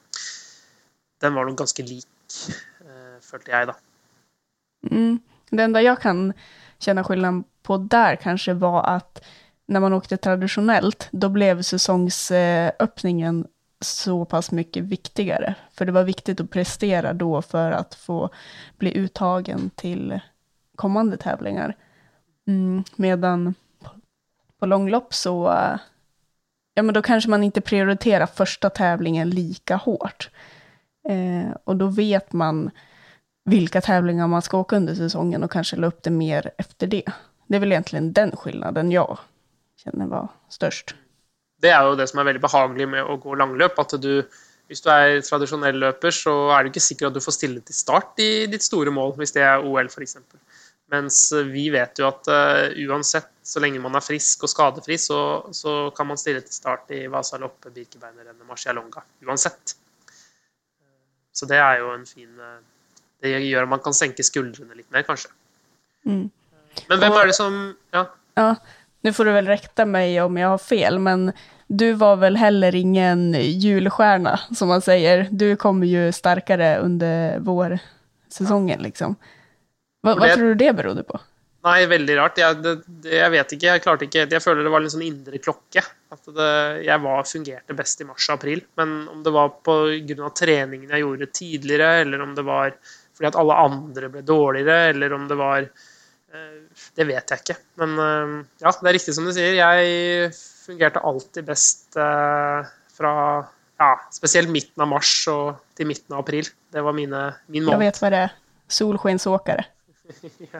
[1.21, 2.37] den var nog ganska lik,
[2.81, 3.67] eh, følte jag.
[3.67, 3.75] da.
[4.89, 5.19] Mm.
[5.49, 6.33] Det enda jag kan
[6.79, 9.25] känna skillnad på där kanske var att
[9.65, 13.47] när man åkte traditionellt, då blev säsongsöppningen
[13.79, 15.55] så pass mycket viktigare.
[15.71, 18.29] För det var viktigt att prestera då för att få
[18.77, 20.19] bli uttagen till
[20.75, 21.75] kommande tävlingar.
[22.47, 23.53] Mm, medan
[24.59, 25.53] på långlopp så
[26.73, 30.29] ja men då kanske man inte prioriterar första tävlingen lika hårt.
[31.09, 32.71] Eh, och då vet man
[33.45, 37.03] vilka tävlingar man ska åka under säsongen och kanske la upp det mer efter det.
[37.47, 39.17] Det är väl egentligen den skillnaden jag
[39.83, 40.95] känner var störst.
[41.61, 44.23] Det är ju det som är väldigt behagligt med att gå långlöp, att du
[44.69, 47.75] om du är traditionell löpare så är det inte säkert att du får ställa till
[47.75, 50.39] start i ditt stora mål, om det är OL för exempel.
[50.89, 53.01] Men vi vet ju att uh,
[53.43, 57.07] så länge man är frisk och skadefri, så, så kan man ställa till start i
[57.07, 59.03] Vasaloppet, Birkebeinerrennet, Marcialonga.
[59.25, 59.71] oavsett.
[61.31, 62.59] Så det är ju en fin uh,
[63.25, 65.31] det at man kan senke skuldrene litt mer, kanskje.
[66.05, 66.29] Mm.
[66.89, 67.59] Men hvem er det som
[67.95, 68.05] Ja.
[68.35, 68.55] Ja,
[69.01, 71.31] nu får du väl rätta mig om jag har fel, men
[71.67, 75.27] du var väl heller ingen julstjärna, som man säger.
[75.31, 79.15] Du kommer ju starkare under vårsäsongen, liksom.
[80.03, 81.19] Hva det- tror du det berodde på?
[81.65, 82.37] Nei, veldig rart.
[82.37, 83.65] Jeg, det, det, jeg vet ikke.
[83.65, 85.81] Jeg klarte ikke Jeg føler det var en sånn indre klokke.
[86.13, 86.49] At det,
[86.85, 88.61] jeg var, fungerte best i mars-april.
[88.77, 90.29] Men om det var pga.
[90.37, 92.75] treningen jeg gjorde tidligere, eller om det var
[93.15, 96.61] fordi at alle andre ble dårligere, eller om det var eh,
[96.95, 97.57] Det vet jeg ikke.
[97.81, 98.33] Men eh,
[98.65, 99.55] ja, det er riktig som du sier.
[99.55, 100.33] Jeg
[100.65, 103.13] fungerte alltid best eh, fra
[103.79, 106.47] ja, spesielt midten av mars og til midten av april.
[106.71, 107.79] Det var mine, min Jag måned.
[107.87, 108.29] vet vad det är.
[108.67, 109.65] Solskensåkare.
[110.53, 110.59] Ja.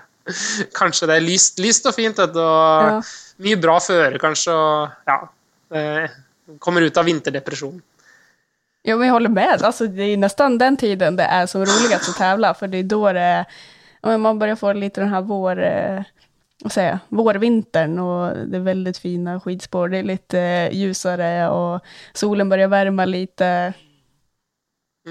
[0.74, 2.40] Kanskje det er lyst, lyst og fint, vet du.
[2.42, 3.02] Og Ja.
[3.46, 4.54] mye bra føre, kanskje.
[4.56, 6.08] Og ja.
[6.60, 7.78] Kommer ut av vinterdepresjon.
[8.88, 9.62] Ja, men jag håller med.
[9.64, 12.84] Alltså, det är nästan den tiden det är som roligast att tävla, för det är
[12.84, 13.46] då det,
[14.02, 16.04] ja, man börjar få lite den här vår, eh,
[16.64, 19.90] vad säger jag, vårvintern och det är väldigt fina skidspår.
[19.90, 21.82] Det är lite eh, ljusare och
[22.14, 23.74] solen börjar värma lite.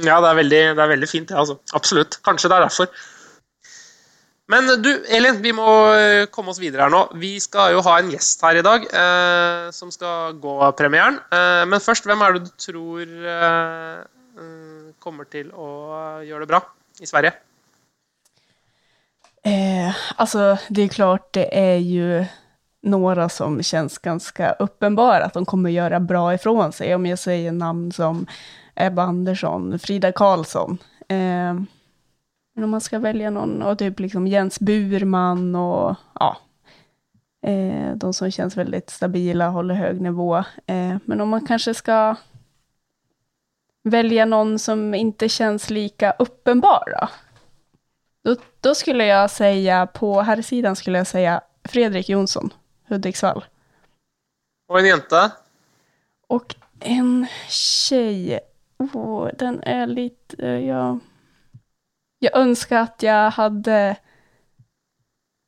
[0.05, 1.59] Ja, det är väldigt det är väldigt fint, alltså.
[1.73, 2.21] absolut.
[2.23, 2.87] Kanske det är därför.
[4.47, 7.07] Men du, Elin, vi må komma komme oss videre her nå.
[7.17, 11.17] Vi skal jo ha en gjest her i dag eh, som skal gå premieren.
[11.33, 14.05] Eh, men først, hvem er det du tror eh,
[14.37, 15.71] eh, kommer til å
[16.27, 16.61] gjøre det bra
[17.01, 17.33] i Sverige?
[19.45, 22.25] Eh, alltså, det är klart, det är ju
[22.83, 26.95] några som känns ganska uppenbara att de kommer göra bra ifrån sig.
[26.95, 28.27] Om jag säger namn som
[28.75, 30.79] Ebba Andersson, Frida Karlsson.
[31.09, 31.55] Eh,
[32.55, 36.37] men om man ska välja någon, och typ liksom Jens Burman och ja,
[37.47, 40.37] eh, de som känns väldigt stabila, håller hög nivå.
[40.67, 42.17] Eh, men om man kanske ska
[43.83, 47.09] välja någon som inte känns lika uppenbar då?
[48.25, 52.51] Då, då skulle jag säga, på här sidan skulle jag säga Fredrik Jonsson,
[52.89, 53.45] Hudiksvall.
[54.69, 55.31] Og en jente?
[56.27, 58.41] Och en tjej,
[58.79, 60.97] oh, den är lite, eh,
[62.19, 63.97] jag, önskar att jag hade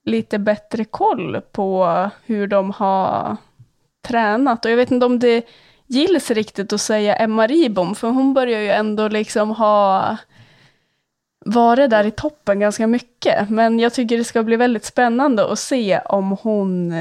[0.04, 3.36] lite bättre koll på hur de har
[4.08, 4.64] tränat.
[4.64, 5.46] Och jag vet inte om det
[5.86, 10.16] gills riktigt att säga Emma Ribom, för hon börjar ju ändå liksom ha
[11.44, 13.50] varit där i toppen ganska mycket.
[13.50, 16.92] Men jag tycker det ska bli väldigt spännande att se om hon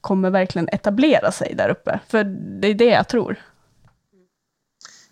[0.00, 2.00] kommer verkligen etablera sig där uppe.
[2.08, 2.24] För
[2.60, 3.36] det är det jag tror.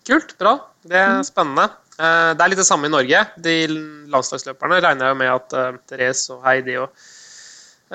[0.07, 0.71] Kult, bra.
[0.83, 1.69] Det er spennende.
[2.01, 3.23] Eh, det er litt det samme i Norge.
[3.45, 3.57] De
[4.11, 6.89] landslagsløperne regner jeg med at eh, Therese og Heidi og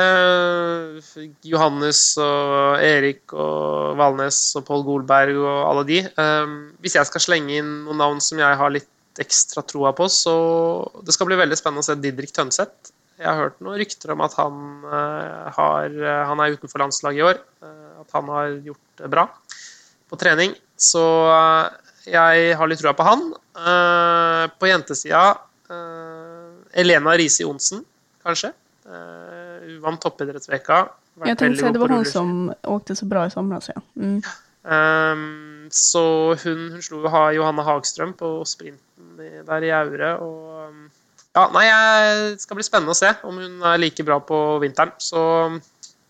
[0.01, 7.09] eh, Johannes og Erik og Valnes og Pål Golberg og alle de eh, Hvis jeg
[7.09, 8.91] skal slenge inn noen navn som jeg har litt
[9.21, 10.35] ekstra troa på, så
[11.07, 12.91] det skal bli veldig spennende å se Didrik Tønseth.
[13.15, 14.57] Jeg har hørt noen rykter om at han,
[15.55, 15.93] har,
[16.27, 17.39] han er utenfor landslaget i år.
[18.01, 19.23] At han har gjort det bra
[20.11, 20.51] på trening.
[20.75, 21.05] Så
[22.11, 23.25] jeg har litt trua på han.
[23.55, 25.23] Eh, På jentesida
[25.69, 27.83] eh, Elena Risi Onsen,
[28.23, 28.51] kanskje.
[28.85, 30.87] Eh, Hun vant toppidrettsveka.
[31.25, 33.69] Jag tänkte säga, det var hon som åkte så bra i somras.
[33.75, 33.81] Ja.
[33.95, 34.21] Mm.
[34.67, 40.11] Ehm, så hun, hun slo jo ha Johanne Hagstrøm på sprinten i, der i Aure.
[40.19, 40.89] Um,
[41.35, 44.39] ja, nei, jeg, det skal bli spennende å se om hun er like bra på
[44.63, 44.93] vinteren.
[44.97, 45.21] Så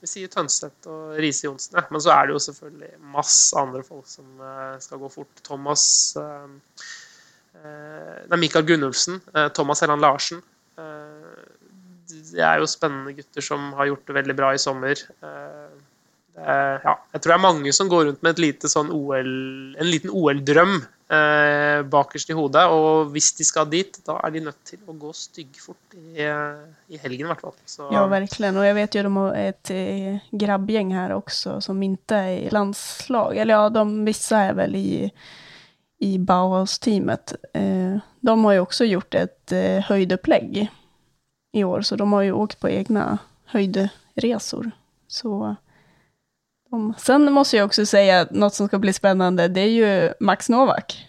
[0.06, 1.86] vi sier Tønseth og Riise Johnsen, ja.
[1.90, 5.44] Men så er det jo selvfølgelig masse andre folk som ska skal gå fort.
[5.44, 5.84] Thomas
[6.20, 6.84] eh,
[7.60, 9.20] eh Nei, Mikael Gunnulfsen.
[9.34, 10.42] Eh, Thomas Helland Larsen.
[10.78, 11.44] Eh,
[12.32, 15.00] det er jo spennende gutter som har gjort det veldig bra i sommer.
[15.26, 15.76] Eh,
[16.36, 19.32] er, ja, jeg tror det er mange som går rundt med lite sånn OL,
[19.80, 22.66] en liten OL-drøm eh, bakerst i hodet.
[22.72, 26.64] Og hvis de skal dit, da er de nødt til å gå styggfort i, eh,
[26.90, 27.56] i helgen, i hvert fall.
[27.66, 28.58] Så, Ja, verkligen.
[28.58, 32.38] Och jag vet ju att de har ett eh, grabbgäng här också som inte är
[32.38, 33.38] i landslag.
[33.38, 35.12] Eller ja, de, vissa är väl i,
[36.00, 37.34] i Bauhaus-teamet.
[37.54, 40.68] Eh, de har ju också gjort ett eh, höjdupplägg
[41.52, 44.72] i år, så de har ju åkt på egna höjdresor.
[45.08, 45.56] Så
[46.98, 51.08] sen måste jag också säga något som ska bli spännande, det är ju Max Novak.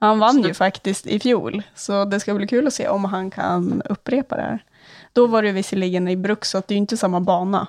[0.00, 3.30] Han vann ju faktiskt i fjol, så det ska bli kul att se om han
[3.30, 4.64] kan upprepa det här.
[5.12, 7.66] Då var det visserligen i Bruks, så att det är ju inte samma bana.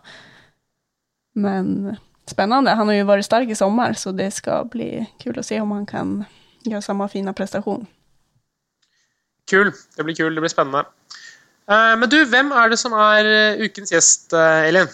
[1.33, 2.71] Men spännande.
[2.71, 5.71] Han har ju varit stark i sommar, så det ska bli kul att se om
[5.71, 6.25] han kan
[6.63, 7.85] göra samma fina prestation.
[9.49, 9.71] Kul.
[9.97, 10.35] Det blir kul.
[10.35, 10.79] Det blir spännande.
[11.71, 14.87] Uh, men du, vem är det som är uh, ukens gäst, uh, Elin?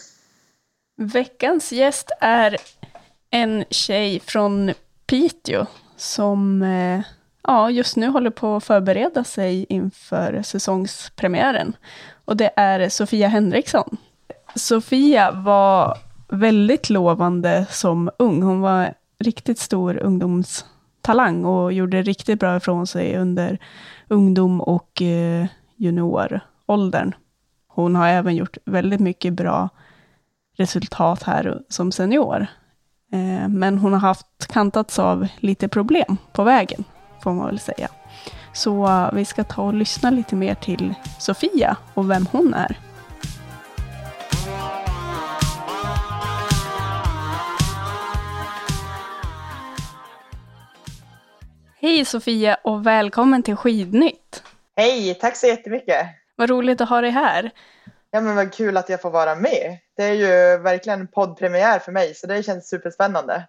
[1.02, 2.58] Veckans gäst är
[3.30, 4.74] en tjej från
[5.06, 7.02] Piteå som eh,
[7.44, 11.76] ja, just nu håller på att förbereda sig inför säsongspremiären.
[12.26, 13.98] Och det är Sofia Henriksson.
[14.56, 15.98] Sofia var
[16.30, 18.42] väldigt lovande som ung.
[18.42, 23.58] Hon var riktigt stor ungdomstalang och gjorde riktigt bra ifrån sig under
[24.08, 27.16] ungdom och eh, junioråldern.
[27.68, 29.70] Hon har även gjort väldigt mycket bra
[30.58, 32.48] resultat här som senior.
[33.14, 36.84] Eh, men hon har haft kantats av lite problem på vägen,
[37.24, 37.90] får man väl säga.
[38.54, 42.78] Så vi ska ta och lyssna lite mer till Sofia och vem hon är.
[51.82, 54.44] Hej Sofia och välkommen till Skidnytt.
[54.76, 56.08] Hej, tack så jättemycket.
[56.36, 57.52] Vad roligt att ha dig här.
[58.12, 59.78] Ja men vad kul att jag får vara med.
[59.98, 63.48] Det är ju verkligen poddpremiär för mig så det känns superspännande.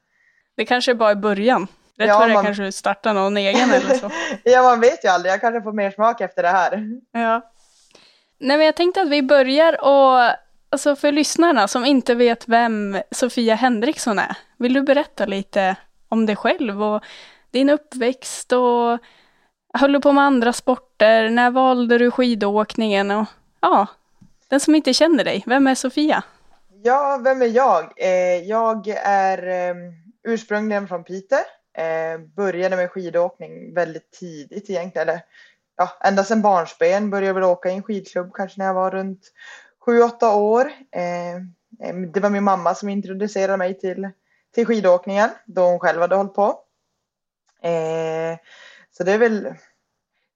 [0.57, 1.67] Det kanske är bara i början.
[1.99, 2.45] Rätt ja, vad det man...
[2.45, 4.11] kanske startar någon egen eller så.
[4.45, 7.01] ja man vet ju aldrig, jag kanske får mer smak efter det här.
[7.13, 7.53] Ja.
[8.39, 10.37] Nej men jag tänkte att vi börjar och
[10.71, 14.37] alltså för lyssnarna som inte vet vem Sofia Henriksson är.
[14.59, 15.77] Vill du berätta lite
[16.09, 17.03] om dig själv och
[17.51, 18.99] din uppväxt och
[19.75, 21.31] höll du på med andra sporter?
[21.31, 23.11] När valde du skidåkningen?
[23.11, 23.27] Och,
[23.61, 23.87] ja,
[24.53, 26.25] den som inte känner dig, vem är Sofia?
[26.83, 27.93] Ja, vem är jag?
[27.97, 29.75] Eh, jag är eh,
[30.25, 31.39] ursprungligen från Piteå.
[31.79, 35.09] Eh, började med skidåkning väldigt tidigt egentligen.
[35.09, 35.21] Eller,
[35.77, 39.33] ja, ända sedan barnsben började jag åka i en skidklubb kanske när jag var runt
[39.87, 40.73] 7-8 år.
[40.91, 41.35] Eh,
[41.89, 44.09] eh, det var min mamma som introducerade mig till,
[44.55, 46.59] till skidåkningen då hon själv hade hållit på.
[47.63, 48.39] Eh,
[48.91, 49.43] så det är väl,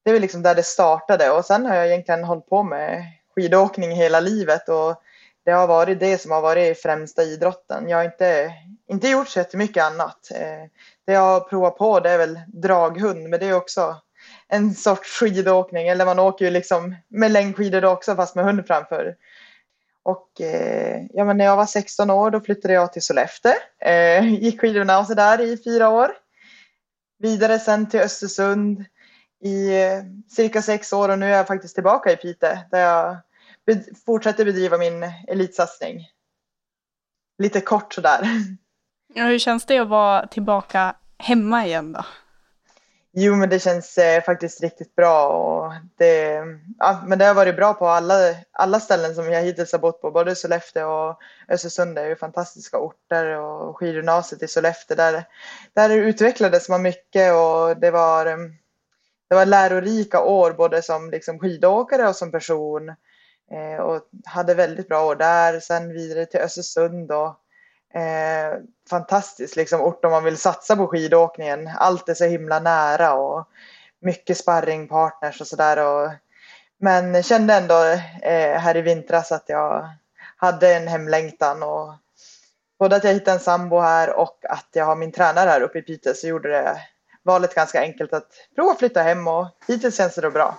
[0.05, 3.05] det är väl liksom där det startade och sen har jag egentligen hållit på med
[3.37, 5.03] skidåkning hela livet och
[5.46, 7.88] det har varit det som har varit främsta idrotten.
[7.88, 8.53] Jag har inte,
[8.88, 10.31] inte gjort så mycket annat.
[10.35, 10.70] Eh,
[11.07, 13.96] det jag har provat på det är väl draghund men det är också
[14.49, 19.16] en sorts skidåkning eller man åker ju liksom med längdskidor också fast med hund framför.
[20.03, 23.53] Och eh, ja, men när jag var 16 år då flyttade jag till Sollefteå.
[23.81, 26.11] Eh, gick skidorna och där i fyra år
[27.18, 28.85] vidare sen till Östersund
[29.44, 29.70] i
[30.29, 33.16] cirka sex år och nu är jag faktiskt tillbaka i Piteå där jag
[34.07, 36.09] fortsätter bedriva min elitsatsning.
[37.38, 38.20] Lite kort sådär.
[39.14, 42.05] Ja, hur känns det att vara tillbaka hemma igen då?
[43.18, 46.42] Jo, men det känns eh, faktiskt riktigt bra och det,
[46.79, 48.14] ja, men det har varit bra på alla,
[48.52, 50.11] alla ställen som jag hittills har bott på.
[50.11, 55.24] Både Sollefteå och Östersund är ju fantastiska orter och skidgymnasiet i Sollefteå där,
[55.72, 58.24] där utvecklades man mycket och det var,
[59.29, 62.94] det var lärorika år både som liksom skidåkare och som person eh,
[63.80, 65.61] och hade väldigt bra år där.
[65.61, 67.40] Sen vidare till Östersund och
[68.00, 68.59] eh,
[68.90, 71.70] fantastisk liksom, ort om man vill satsa på skidåkningen.
[71.78, 73.48] Allt är så himla nära och
[74.00, 76.11] mycket sparringpartners och sådär.
[76.78, 77.82] Men kände ändå
[78.22, 79.88] eh, här i vintras att jag
[80.37, 81.94] hade en hemlängtan och
[82.78, 85.78] både att jag hittade en sambo här och att jag har min tränare här uppe
[85.78, 86.80] i Piteå så gjorde det
[87.22, 90.56] valet ganska enkelt att prova att flytta hem och hittills känns det då bra.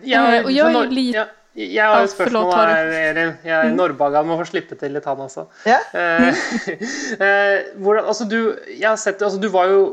[0.00, 1.28] Ja, eh, och jag är lite...
[1.56, 3.30] Jeg har et spørsmål her, Elin.
[3.44, 3.76] Jeg er mm.
[3.78, 5.46] Norrbagan må få slippe til litt, han også.
[5.64, 5.78] Ja.
[5.96, 6.40] Eh,
[7.24, 9.86] eh, hvordan, altså du, jeg har sett, altså du var jo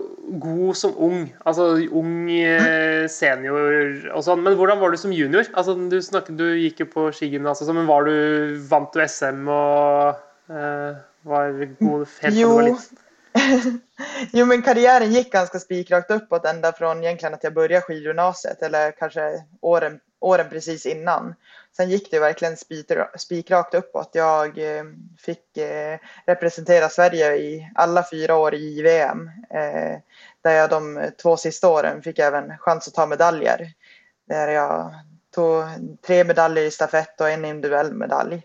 [0.44, 1.22] god som ung.
[1.48, 4.44] Altså ung eh, senior og sånn.
[4.44, 5.48] Men hvordan var du som junior?
[5.56, 10.52] Altså, du, snakket, du gikk jo på skigymnas, men var du, vant du SM og
[10.52, 11.00] eh,
[11.32, 12.52] var god helt jo.
[12.58, 13.00] var liten?
[14.38, 18.92] jo, men karriären gick ganska spikrakt uppåt ända från egentligen att jag började skidgymnasiet eller
[18.92, 21.36] kanske åren åren precis innan.
[21.78, 22.58] Sen gick det verkligen
[23.18, 24.10] spikrakt uppåt.
[24.14, 24.84] Jag eh,
[25.20, 29.32] fick eh, representera Sverige i alla fyra år i VM.
[29.50, 29.98] Eh,
[30.42, 33.72] där jag de två sista åren fick även chans att ta medaljer.
[34.28, 34.94] Där jag
[35.36, 35.64] tog
[36.06, 38.42] tre medaljer i stafett och en individuell medalj.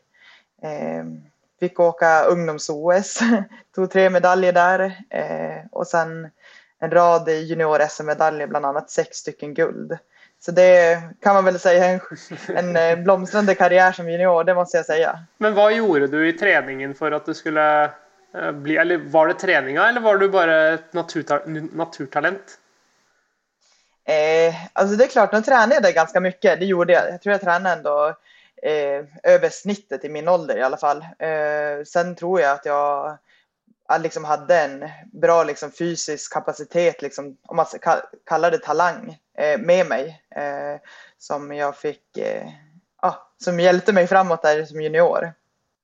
[1.61, 3.21] Fick åka ungdoms-OS,
[3.75, 4.99] tog tre medaljer där
[5.71, 6.31] och sen
[6.81, 9.99] en rad junior-SM-medaljer, bland annat sex stycken guld.
[10.41, 12.01] Så det kan man väl säga en,
[12.49, 15.19] en eh, blomstrande karriär som junior, det måste jag säga.
[15.39, 17.85] Men vad gjorde du i träningen för att du skulle
[18.35, 21.41] eh, bli, eller var det träningen eller var du bara ett naturta
[21.73, 22.59] naturtalent?
[24.05, 27.11] Eh, alltså det är klart, nu tränade jag ganska mycket, det gjorde jag.
[27.11, 28.15] Jag tror jag tränade ändå
[28.63, 31.07] eh, över snittet i min ålder i alla fall.
[31.19, 33.19] Eh, sen tror jag att jag
[33.97, 39.61] liksom hade en bra liksom, fysisk kapacitet, liksom, om man ska kalla det talang, eh,
[39.61, 40.23] med mig.
[40.37, 40.81] Eh,
[41.19, 42.49] som jag fick, eh,
[43.03, 45.33] ja, som hjälpte mig framåt där som junior.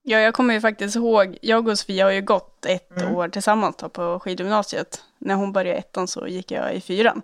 [0.03, 3.17] Ja, jag kommer ju faktiskt ihåg, jag och Sofia har ju gått ett mm.
[3.17, 5.03] år tillsammans då på skidgymnasiet.
[5.19, 7.23] När hon började ettan så gick jag i fyran.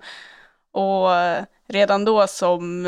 [0.72, 1.08] Och
[1.68, 2.86] redan då som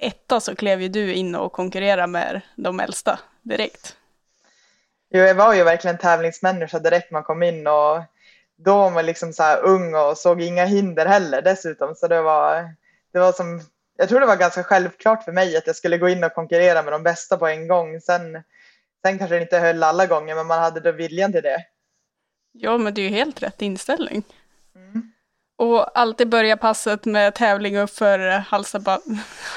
[0.00, 3.96] etta så klev ju du in och konkurrerade med de äldsta direkt.
[5.16, 8.02] Jag var ju verkligen tävlingsmänniska direkt man kom in och
[8.56, 11.94] då var man liksom så ung och såg inga hinder heller dessutom.
[11.94, 12.74] Så det var,
[13.12, 13.60] det var som,
[13.96, 16.82] jag tror det var ganska självklart för mig att jag skulle gå in och konkurrera
[16.82, 18.00] med de bästa på en gång.
[18.00, 18.42] Sen,
[19.04, 21.64] sen kanske det inte höll alla gånger, men man hade då viljan till det.
[22.52, 24.22] Ja, men det är ju helt rätt inställning.
[24.74, 25.12] Mm.
[25.56, 29.00] Och alltid börja passet med tävling upp för Halstaba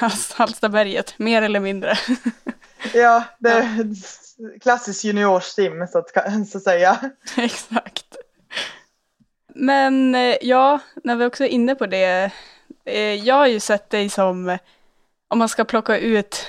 [0.36, 1.98] Halstaberget, mer eller mindre.
[2.94, 3.94] Ja, det ja.
[4.60, 6.10] Klassisk juniorssim så att,
[6.48, 7.10] så att säga.
[7.36, 8.16] Exakt.
[9.54, 12.30] Men eh, ja, när vi också är inne på det.
[12.84, 14.58] Eh, jag har ju sett dig som,
[15.28, 16.46] om man ska plocka ut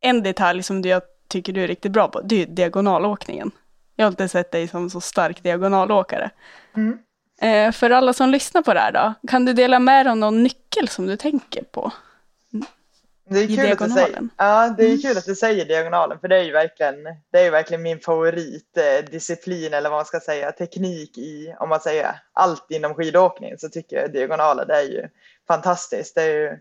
[0.00, 3.50] en detalj som jag tycker du är riktigt bra på, det är diagonalåkningen.
[3.96, 6.30] Jag har alltid sett dig som så stark diagonalåkare.
[6.76, 6.98] Mm.
[7.40, 10.16] Eh, för alla som lyssnar på det här då, kan du dela med dig av
[10.16, 11.92] någon nyckel som du tänker på?
[13.32, 15.00] Det är, kul att du säger, ja, det är mm.
[15.00, 18.00] kul att du säger diagonalen för det är ju verkligen, det är ju verkligen min
[18.00, 23.68] favoritdisciplin eller vad man ska säga, teknik i, om man säger allt inom skidåkning så
[23.68, 25.08] tycker jag diagonaler det är ju
[25.48, 26.14] fantastiskt.
[26.14, 26.58] Det är ju,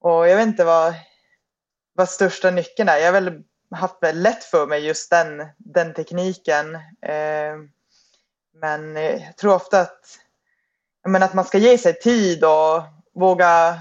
[0.00, 0.94] och jag vet inte vad,
[1.94, 2.96] vad största nyckeln är.
[2.96, 6.74] Jag har väl haft väldigt lätt för mig just den, den tekniken.
[7.02, 7.56] Eh,
[8.54, 10.18] men jag tror ofta att,
[11.06, 12.82] men att man ska ge sig tid och
[13.14, 13.78] våga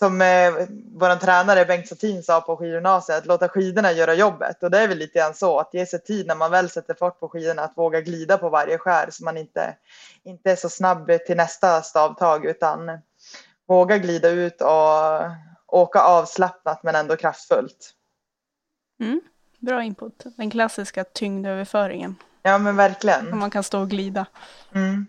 [0.00, 0.52] som eh,
[0.92, 4.62] vår tränare Bengt Satin sa på skidgymnasiet, att låta skidorna göra jobbet.
[4.62, 6.94] Och det är väl lite grann så, att ge sig tid när man väl sätter
[6.94, 9.76] fart på skidorna, att våga glida på varje skär så man inte,
[10.22, 12.98] inte är så snabb till nästa stavtag utan
[13.68, 15.30] våga glida ut och
[15.66, 17.94] åka avslappnat men ändå kraftfullt.
[19.00, 19.20] Mm,
[19.58, 20.24] bra input.
[20.36, 22.16] Den klassiska tyngdöverföringen.
[22.42, 23.32] Ja men verkligen.
[23.32, 24.26] Om man kan stå och glida.
[24.74, 25.06] Mm.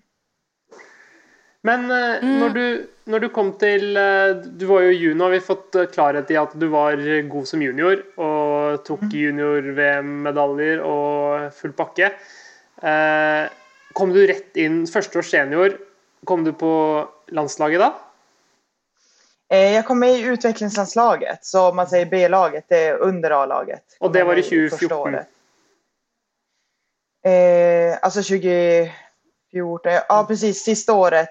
[1.64, 2.40] Men eh, mm.
[2.40, 2.66] når, du,
[3.04, 6.40] når, du, kom til eh, Du var jo junior, har vi fått eh, klarhet i
[6.42, 6.98] at du var
[7.30, 9.16] god som junior og tok mm.
[9.22, 12.14] junior-VM-medaljer og full pakke.
[12.82, 13.44] Eh,
[13.98, 15.78] kom du rett inn første års senior?
[16.26, 16.72] Kom du på
[17.34, 17.92] landslaget da?
[19.52, 23.84] Jag kom med i utvecklingslandslaget, så om man säger B-laget, det är under A-laget.
[24.00, 25.16] Och det var i 2014?
[27.24, 28.92] Eh, alltså 20...
[29.52, 31.30] 14, ja precis, sista året.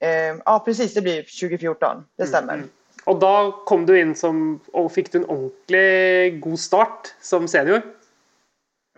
[0.00, 2.04] Eh, ja precis, det blir 2014.
[2.16, 2.54] Det mm, stämmer.
[2.54, 2.68] Mm.
[3.04, 7.82] Och då kom du in som, och fick du en ordentlig god start som senior?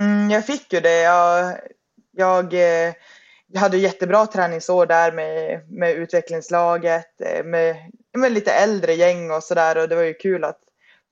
[0.00, 1.00] Mm, jag fick ju det.
[1.00, 1.58] Jag,
[2.16, 2.94] jag, eh,
[3.46, 7.76] jag hade jättebra träningsår där med, med utvecklingslaget, eh, med,
[8.16, 10.60] med lite äldre gäng och sådär och det var ju kul att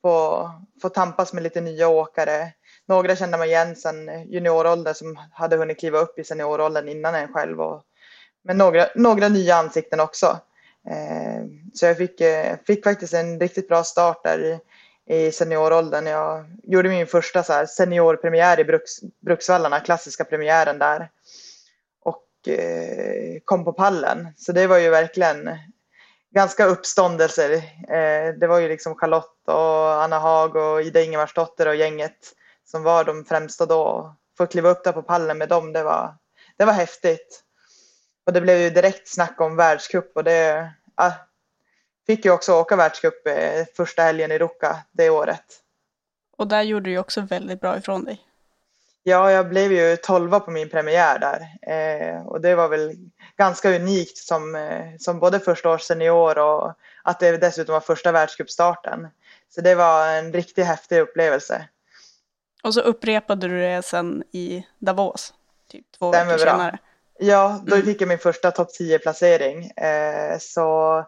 [0.02, 0.50] få,
[0.82, 2.52] få tampas med lite nya åkare
[2.86, 7.32] några kände man igen sedan junioråldern som hade hunnit kliva upp i senioråldern innan en
[7.32, 7.60] själv.
[7.60, 7.82] Och,
[8.44, 10.38] men några, några nya ansikten också.
[10.90, 14.60] Eh, så jag fick, eh, fick faktiskt en riktigt bra start där i,
[15.14, 16.06] i senioråldern.
[16.06, 21.10] Jag gjorde min första så här seniorpremiär i Bruks, Bruksvallarna, klassiska premiären där.
[22.02, 24.28] Och eh, kom på pallen.
[24.36, 25.50] Så det var ju verkligen
[26.34, 27.52] ganska uppståndelser.
[27.88, 32.32] Eh, det var ju liksom Charlotte och Anna Hag och Ida Ingemarsdotter och gänget
[32.66, 34.14] som var de främsta då.
[34.38, 36.14] Få kliva upp där på pallen med dem, det var,
[36.56, 37.42] det var häftigt.
[38.26, 41.12] Och det blev ju direkt snack om världscup och det ja,
[42.06, 45.44] fick ju också åka världscup eh, första helgen i Ruka det året.
[46.36, 48.22] Och där gjorde du också väldigt bra ifrån dig.
[49.02, 52.92] Ja, jag blev ju tolva på min premiär där eh, och det var väl
[53.36, 58.12] ganska unikt som, eh, som både första års senior och att det dessutom var första
[58.12, 59.08] världscupstarten.
[59.48, 61.68] Så det var en riktigt häftig upplevelse.
[62.66, 65.34] Och så upprepade du det sen i Davos,
[65.70, 66.52] typ två Stämmer veckor bra.
[66.52, 66.78] senare.
[67.18, 67.86] Ja, då mm.
[67.86, 69.70] fick jag min första topp 10-placering.
[69.70, 71.04] Eh, så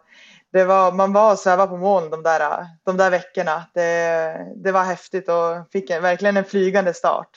[0.51, 3.63] det var, man var och svävade på moln de där, de där veckorna.
[3.73, 7.29] Det, det var häftigt och fick en, verkligen en flygande start.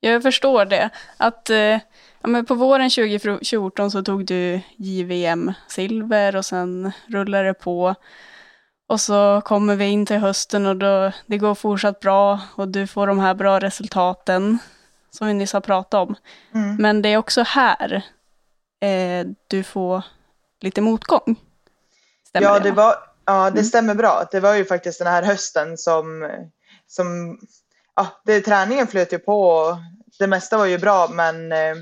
[0.00, 0.90] Jag förstår det.
[1.16, 7.44] Att, eh, ja, men på våren 2014 så tog du JVM silver och sen rullade
[7.44, 7.94] det på.
[8.92, 12.86] Och så kommer vi in till hösten och då, det går fortsatt bra och du
[12.86, 14.58] får de här bra resultaten
[15.10, 16.14] som vi nyss har pratat om.
[16.54, 16.76] Mm.
[16.76, 18.02] Men det är också här
[18.80, 20.04] eh, du får
[20.60, 21.36] lite motgång.
[22.28, 23.64] Stämmer ja, det, det var, Ja, det Mm.
[23.64, 24.24] stämmer bra.
[24.30, 26.30] Det var ju faktiskt den här hösten som,
[26.86, 27.38] som
[27.96, 29.42] ja, det, träningen flöt ju på.
[29.42, 29.76] och
[30.18, 31.74] Det mesta var ju bra, men eh,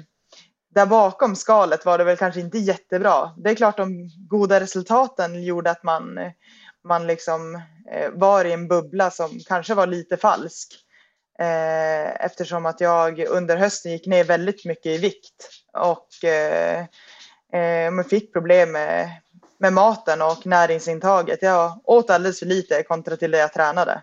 [0.74, 3.30] där bakom skalet var det väl kanske inte jättebra.
[3.36, 6.32] Det är klart de goda resultaten gjorde att man, eh,
[6.84, 7.54] man liksom
[7.92, 10.74] eh, var i en bubbla som kanske var lite falsk.
[11.40, 16.80] Eh, eftersom att jag under hösten gick ner väldigt mycket i vikt och eh,
[17.52, 19.10] eh, man fick problem med,
[19.58, 21.42] med maten och näringsintaget.
[21.42, 24.02] Jag åt alldeles för lite kontra till det jag tränade.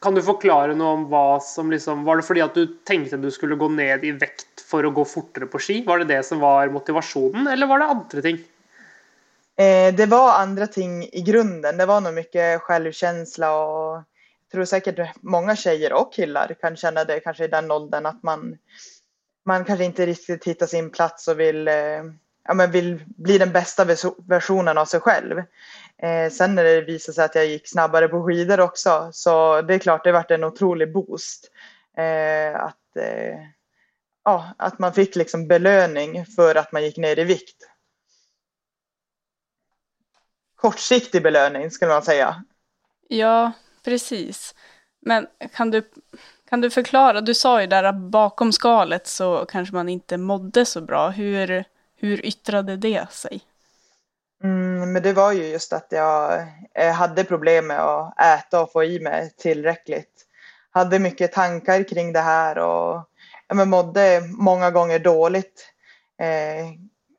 [0.00, 3.22] Kan du förklara något om vad som liksom Var det för att du tänkte att
[3.22, 5.84] du skulle gå ner i vikt för att gå fortare på ski?
[5.86, 8.38] Var det det som var motivationen eller var det andra ting?
[9.58, 11.76] Eh, det var andra ting i grunden.
[11.76, 17.04] Det var nog mycket självkänsla och jag tror säkert många tjejer och killar kan känna
[17.04, 18.58] det kanske i den åldern att man,
[19.46, 22.04] man kanske inte riktigt hittar sin plats och vill, eh,
[22.44, 23.84] ja, men vill bli den bästa
[24.18, 25.38] versionen av sig själv.
[26.02, 29.74] Eh, sen när det visade sig att jag gick snabbare på skidor också så det
[29.74, 31.50] är klart det vart en otrolig boost.
[31.96, 33.38] Eh, att, eh,
[34.24, 37.75] ja, att man fick liksom belöning för att man gick ner i vikt.
[40.56, 42.44] Kortsiktig belöning skulle man säga.
[43.08, 43.52] Ja,
[43.84, 44.54] precis.
[45.00, 45.90] Men kan du,
[46.48, 50.64] kan du förklara, du sa ju där att bakom skalet så kanske man inte mådde
[50.64, 51.08] så bra.
[51.08, 51.64] Hur,
[51.96, 53.40] hur yttrade det sig?
[54.42, 56.46] Mm, men det var ju just att jag
[56.94, 60.26] hade problem med att äta och få i mig tillräckligt.
[60.70, 63.08] Hade mycket tankar kring det här och
[63.54, 65.72] men mådde många gånger dåligt
[66.20, 66.66] eh,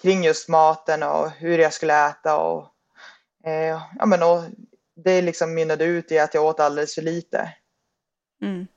[0.01, 2.37] kring just maten och hur jag skulle äta.
[2.37, 2.67] Och,
[3.47, 4.43] eh, ja, men, och
[4.95, 7.53] det liksom mynnade ut i att jag åt alldeles för lite.
[8.41, 8.67] Mm.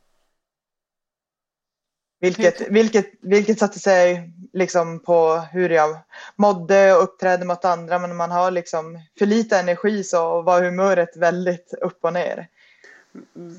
[2.21, 5.97] Vilket, vilket, vilket satte sig liksom på hur jag
[6.37, 7.99] mådde och uppträdde mot andra.
[7.99, 12.49] Men när man har liksom för lite energi så var humöret väldigt upp och ner.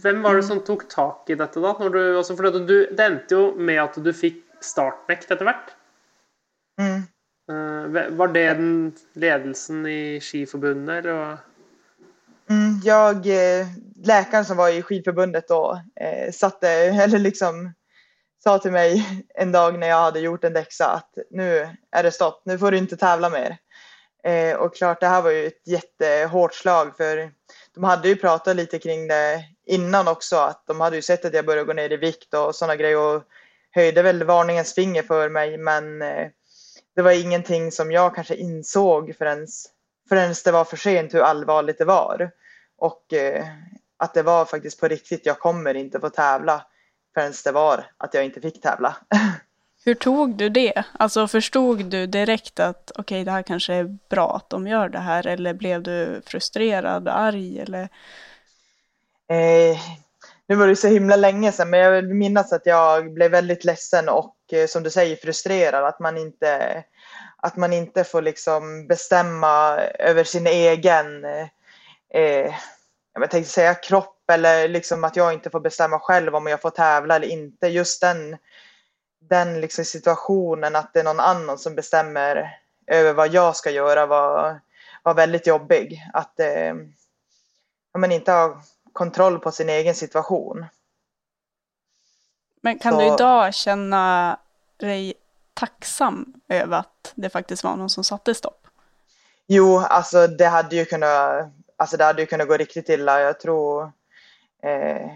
[0.03, 1.78] Vem var det som tog tag i detta då?
[1.80, 5.45] När du, alltså för att du, det endte ju med att du fick startnekt efter
[5.45, 5.72] hvert.
[6.80, 7.01] Mm.
[7.52, 11.38] Eh, var det den ledelsen i skiförbundet eller?
[12.49, 13.68] Mm, jag, eh,
[14.04, 17.74] läkaren som var i skidförbundet då eh, satte, eller liksom
[18.43, 22.12] sa till mig en dag när jag hade gjort en läxa att nu är det
[22.12, 23.58] stopp, nu får du inte tävla mer.
[24.58, 27.32] Och klart det här var ju ett jättehårt slag för
[27.74, 31.34] de hade ju pratat lite kring det innan också att de hade ju sett att
[31.34, 33.24] jag började gå ner i vikt och sådana grejer och
[33.72, 36.28] höjde väl varningens finger för mig men eh,
[37.02, 39.47] det var ingenting som jag kanske insåg förrän,
[40.10, 42.32] förrän det var för sent hur allvarligt det var.
[42.78, 43.45] Och eh,
[43.97, 46.66] att det var faktiskt på riktigt, jag kommer inte få tävla
[47.14, 48.97] förrän det var att jag inte fick tävla.
[49.86, 50.84] Hur tog du det?
[50.93, 54.99] Alltså förstod du direkt att okej, det här kanske är bra att de gör det
[54.99, 57.89] här eller blev du frustrerad, arg eller?
[59.30, 59.78] Eh,
[60.47, 63.66] nu var det så himla länge sedan men jag vill minnas att jag blev väldigt
[63.66, 66.84] ledsen och eh, som du säger frustrerad att man inte
[67.42, 71.26] att man inte får liksom bestämma över sin egen
[72.14, 72.54] eh,
[73.14, 76.70] jag tänkte säga kropp eller liksom att jag inte får bestämma själv om jag får
[76.70, 77.68] tävla eller inte.
[77.68, 78.38] Just den,
[79.20, 84.06] den liksom situationen att det är någon annan som bestämmer över vad jag ska göra
[84.06, 84.62] var,
[85.04, 86.04] var väldigt jobbig.
[86.14, 86.74] Att eh,
[87.98, 88.62] man inte har
[88.94, 90.66] kontroll på sin egen situation.
[92.62, 94.38] Men kan Så- du idag känna
[94.78, 95.14] dig
[95.54, 98.68] tacksam över att det faktiskt var någon som satte stopp?
[99.47, 101.45] Jo, alltså det hade ju kunnat,
[101.78, 103.22] alltså det hade ju kunnat gå riktigt illa.
[103.22, 103.91] Jag tror,
[104.64, 105.08] eh,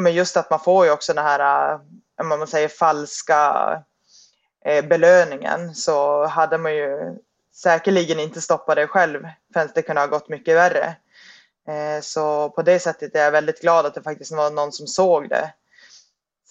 [0.00, 1.80] men just att man får ju också den här, eh,
[2.20, 3.82] om man säger falska
[4.64, 7.18] eh, belöningen så hade man ju
[7.54, 10.96] säkerligen inte stoppat det själv förrän det kunde ha gått mycket värre.
[11.68, 14.86] Eh, så på det sättet är jag väldigt glad att det faktiskt var någon som
[14.86, 15.54] såg det.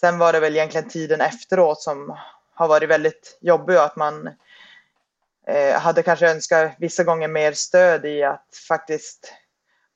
[0.00, 2.18] Sen var det väl egentligen tiden efteråt som
[2.58, 4.26] har varit väldigt jobbig och att man
[5.46, 9.32] eh, hade kanske önskat vissa gånger mer stöd i att faktiskt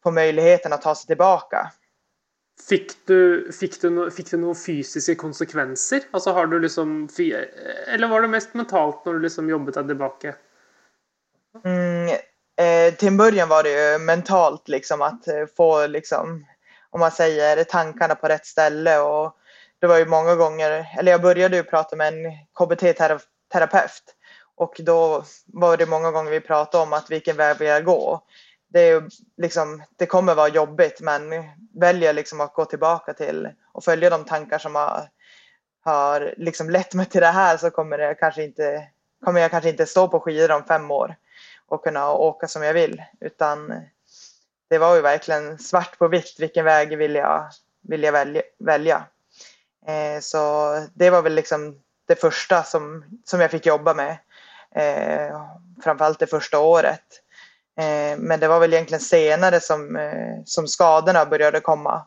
[0.03, 1.73] få möjligheten att ta sig tillbaka.
[2.69, 6.01] Fick du, fick du, fick du några fysiska konsekvenser?
[6.11, 7.09] Alltså har du liksom,
[7.89, 10.35] eller var det mest mentalt när du liksom jobbade dig tillbaka?
[11.65, 12.09] Mm,
[12.57, 16.47] eh, till en början var det ju mentalt liksom att eh, få liksom,
[16.91, 19.39] om man säger tankarna på rätt ställe och
[19.83, 24.03] det var ju många gånger, eller jag började ju prata med en KBT-terapeut
[24.57, 28.25] och då var det många gånger vi pratade om att vilken väg vill jag gå.
[28.69, 31.31] Det, är liksom, det kommer vara jobbigt men
[31.75, 35.09] väljer liksom att gå tillbaka till och följa de tankar som har,
[35.85, 38.89] har liksom lett mig till det här så kommer, det kanske inte,
[39.25, 41.17] kommer jag kanske inte stå på skidor om fem år
[41.69, 43.75] och kunna åka som jag vill utan
[44.71, 47.51] det var ju verkligen svart på vitt vilken väg vill jag,
[47.83, 48.43] vill jag välja.
[48.59, 49.07] välja.
[49.87, 54.17] Eh, så det var väl liksom det första som, som jag fick jobba med.
[54.75, 55.43] Eh,
[55.85, 57.05] framförallt det första året.
[57.79, 62.07] Eh, men det var väl egentligen senare som, eh, som skadorna började komma.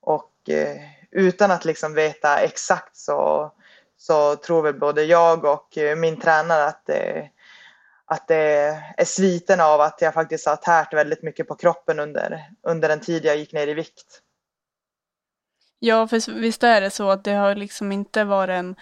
[0.00, 0.76] Och eh,
[1.10, 3.52] utan att liksom veta exakt så,
[3.98, 7.30] så tror väl både jag och eh, min tränare att det,
[8.04, 12.50] att det är sviten av att jag faktiskt har tärt väldigt mycket på kroppen under,
[12.62, 14.22] under den tid jag gick ner i vikt.
[15.78, 18.76] Ja, för visst är det så att det har liksom inte varit en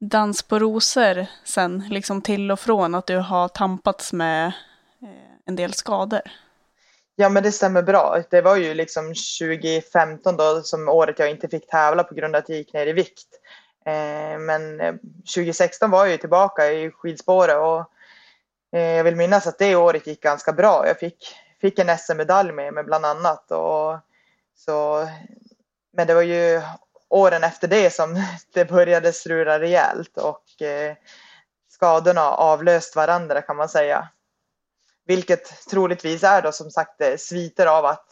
[0.00, 4.46] dans på rosor sen, liksom till och från att du har tampats med
[5.02, 6.20] eh, en del skador.
[7.16, 8.22] Ja, men det stämmer bra.
[8.30, 12.38] Det var ju liksom 2015 då som året jag inte fick tävla på grund av
[12.38, 13.28] att jag gick ner i vikt.
[13.86, 14.94] Eh, men eh,
[15.34, 17.88] 2016 var jag ju tillbaka i skidspåret och
[18.74, 20.86] jag vill minnas att det året gick ganska bra.
[20.86, 23.50] Jag fick, fick en SM-medalj med mig bland annat.
[23.50, 23.98] Och
[24.56, 25.08] så,
[25.92, 26.62] men det var ju
[27.08, 30.96] åren efter det som det började strula rejält och eh,
[31.68, 34.08] skadorna avlöst varandra kan man säga.
[35.06, 38.06] Vilket troligtvis är då som sagt eh, sviter av att,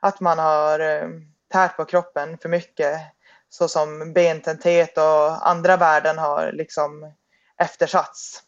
[0.00, 1.08] att man har eh,
[1.52, 3.00] tärt på kroppen för mycket
[3.48, 7.12] såsom bentäthet och andra värden har liksom
[7.58, 8.42] eftersatts.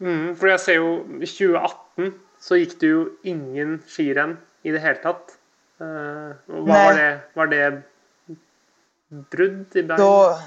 [0.00, 4.94] Mm, för jag ser ju 2018 så gick det ju ingen skirenn i det hela
[4.94, 5.39] tatt.
[5.80, 7.82] Uh, vad var det, var det
[9.10, 9.82] brudd i?
[9.82, 10.38] Då,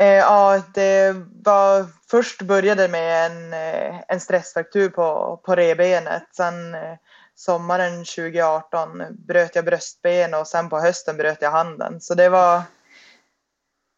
[0.00, 6.24] eh, ja, det var först började med en, eh, en stressfraktur på, på rebenet.
[6.32, 6.96] Sen eh,
[7.34, 12.00] sommaren 2018 bröt jag bröstben och sen på hösten bröt jag handen.
[12.00, 12.62] Så det var,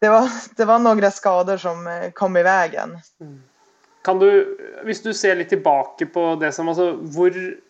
[0.01, 2.99] det var, det var några skador som eh, kom i vägen.
[3.21, 3.43] Mm.
[4.03, 7.61] Kan du, om du ser lite tillbaka på det som, alltså, hur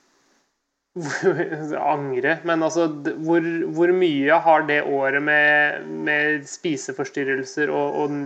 [1.94, 2.88] Angre, men altså
[3.22, 3.44] hvor,
[3.76, 8.16] hvor, mye har det året med, med spiseforstyrrelser og, og,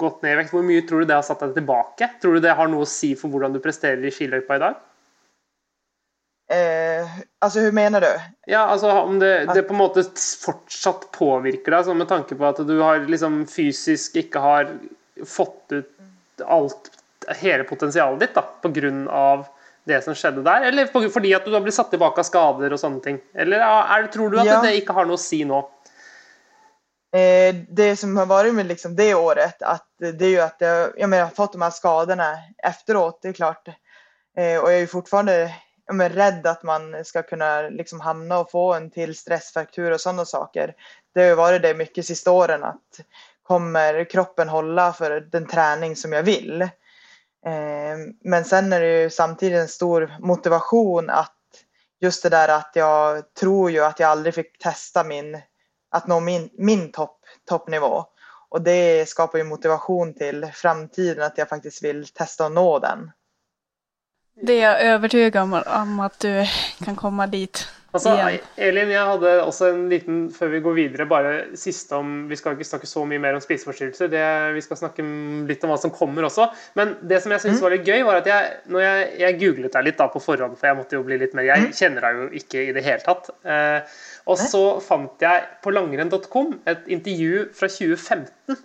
[0.00, 2.10] gått ned i vekt, hvor mye tror du det har satt deg tilbake?
[2.20, 4.82] Tror du det har noe å si for hvordan du presterer i skiløypa i dag?
[6.52, 8.10] Eh, altså, hur mener du?
[8.52, 10.04] Ja, altså Om det, det, på en måte
[10.44, 14.68] fortsatt påvirker deg, med tanke på at du har liksom fysisk ikke har
[15.24, 16.92] fått ut alt,
[17.40, 19.46] hele potensialet ditt da, på grunn av
[19.84, 22.80] det som skjedde der, eller fordi at du har blitt satt tilbake av skader og
[22.80, 23.20] sånne ting?
[23.36, 24.60] Eller er, tror du at ja.
[24.64, 25.60] det ikke har noe å si nå?
[27.14, 30.92] Eh, det som har varit med liksom det året, att det är ju att jag,
[30.96, 33.68] jag, menar, jag har fått de här skadorna efteråt, det är klart.
[34.36, 35.54] Eh, och jag är fortfarande
[35.86, 40.00] jag menar, rädd att man ska kunna liksom hamna och få en till stressfraktur och
[40.00, 40.74] sådana saker.
[41.14, 43.00] Det har ju varit det mycket sista åren att
[43.42, 46.68] kommer kroppen hålla för den träning som jag vill?
[47.44, 51.34] Ehm, men sen är det ju samtidigt en stor motivation att
[52.00, 55.40] just det där att jag tror ju att jag aldrig fick testa min,
[55.90, 58.04] att nå min, min topp, toppnivå.
[58.48, 63.10] Och det skapar ju motivation till framtiden att jag faktiskt vill testa att nå den.
[64.42, 66.46] Det är jag övertygad om, om att du
[66.84, 67.68] kan komma dit.
[67.94, 68.12] Altså,
[68.58, 72.56] Elin, jeg hadde også en liten, før vi går videre, bare siste om Vi skal
[72.56, 74.24] ikke snakke så mye mer om spiseforstyrrelser, det,
[74.56, 75.04] vi skal snakke
[75.46, 76.48] litt om hva som kommer også.
[76.78, 77.64] Men det som jeg syntes mm.
[77.66, 80.58] var litt gøy, var at jeg, når jeg, jeg googlet deg litt da på forhånd,
[80.58, 81.72] for jeg måtte jo bli litt mer Jeg mm.
[81.78, 83.30] kjenner deg jo ikke i det hele tatt.
[83.46, 88.58] Eh, og så fant jeg på langrenn.com et intervju fra 2015.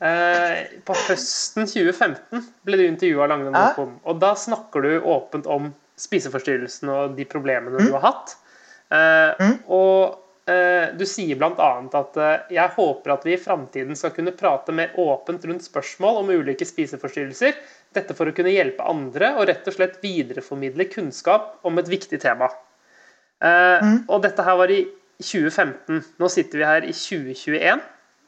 [0.00, 5.70] Eh, på høsten 2015 ble du intervjua av langrenn.com, og da snakker du åpent om
[6.00, 7.86] spiseforstyrrelsen og de problemene mm.
[7.86, 8.34] du har hatt.
[8.90, 9.56] Eh, mm.
[9.70, 11.70] Og eh, du sier bl.a.
[12.00, 16.22] at eh, jeg håper at vi i framtiden skal kunne prate mer åpent rundt spørsmål
[16.22, 17.58] om ulike spiseforstyrrelser.
[17.96, 22.20] Dette for å kunne hjelpe andre og rett og slett videreformidle kunnskap om et viktig
[22.22, 22.50] tema.
[23.40, 23.98] Eh, mm.
[24.08, 24.84] Og dette her var i
[25.20, 26.04] 2015.
[26.20, 27.82] Nå sitter vi her i 2021,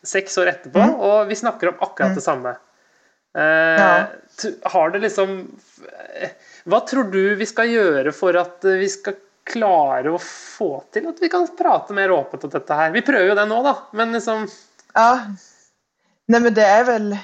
[0.07, 1.01] seks år etterpå, mm.
[1.09, 2.55] og vi snakker om akkurat det samme.
[3.39, 3.43] Eh,
[3.83, 4.07] ja.
[4.63, 5.51] Har det liksom
[6.65, 9.17] Hva tror du vi skal gjøre for at vi skal
[9.49, 12.93] klare å få til at vi kan prate mer åpent om dette her?
[12.95, 14.47] Vi prøver jo det nå, da, men liksom
[14.95, 15.21] Ja.
[16.29, 17.17] Nej, men det är väl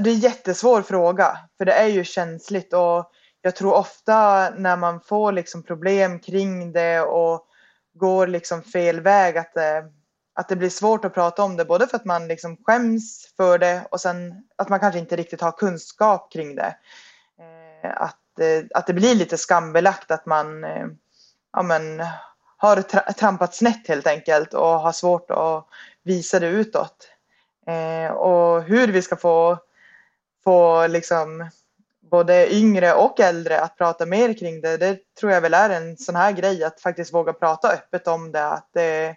[0.00, 3.10] det är en jättesvår fråga, för det är ju känsligt och
[3.42, 7.46] jag tror ofta när man får liksom problem kring det och
[7.94, 9.84] går liksom fel väg att det,
[10.34, 13.58] att det blir svårt att prata om det, både för att man liksom skäms för
[13.58, 16.76] det och sen att man kanske inte riktigt har kunskap kring det.
[17.38, 20.86] Eh, att eh, att det blir lite skambelagt att man eh,
[21.52, 22.06] ja, men,
[22.56, 22.82] har
[23.12, 25.66] trampat snett helt enkelt och har svårt att
[26.02, 27.08] visa det utåt.
[28.14, 29.58] Och hur vi ska få,
[30.44, 31.50] få liksom
[32.10, 34.76] både yngre och äldre att prata mer kring det.
[34.76, 38.32] Det tror jag väl är en sån här grej att faktiskt våga prata öppet om
[38.32, 38.46] det.
[38.46, 39.16] Att det,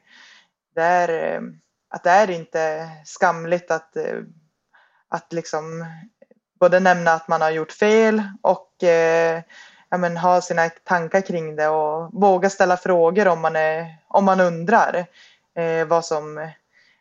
[0.77, 1.41] det är,
[1.89, 3.97] att det är inte skamligt att,
[5.09, 5.85] att liksom
[6.59, 9.41] både nämna att man har gjort fel och eh,
[9.89, 14.25] ja, men, ha sina tankar kring det och våga ställa frågor om man, är, om
[14.25, 15.05] man undrar
[15.55, 16.37] eh, vad som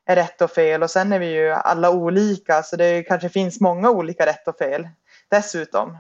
[0.07, 0.83] är rätt och fel.
[0.83, 4.59] Och sen är vi ju alla olika så det kanske finns många olika rätt och
[4.59, 4.89] fel
[5.29, 5.99] dessutom.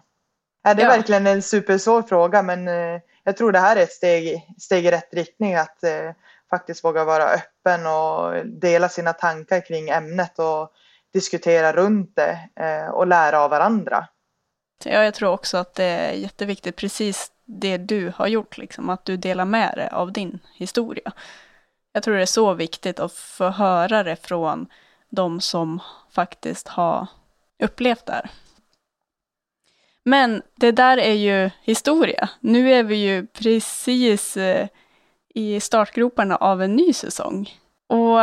[0.62, 0.96] Ja, det är ja.
[0.96, 4.90] verkligen en supersvår fråga men eh, jag tror det här är ett steg, steg i
[4.90, 6.10] rätt riktning att eh,
[6.50, 10.72] faktiskt våga vara öppen och dela sina tankar kring ämnet och
[11.12, 14.08] diskutera runt det eh, och lära av varandra.
[14.84, 19.04] Ja, jag tror också att det är jätteviktigt, precis det du har gjort, liksom, att
[19.04, 21.12] du delar med dig av din historia.
[21.92, 24.66] Jag tror det är så viktigt att få höra det från
[25.10, 25.80] de som
[26.10, 27.06] faktiskt har
[27.62, 28.30] upplevt det här.
[30.04, 32.28] Men det där är ju historia.
[32.40, 34.68] Nu är vi ju precis eh,
[35.36, 37.50] i startgroparna av en ny säsong.
[37.88, 38.18] Och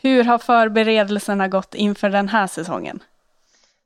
[0.00, 3.02] hur har förberedelserna gått inför den här säsongen?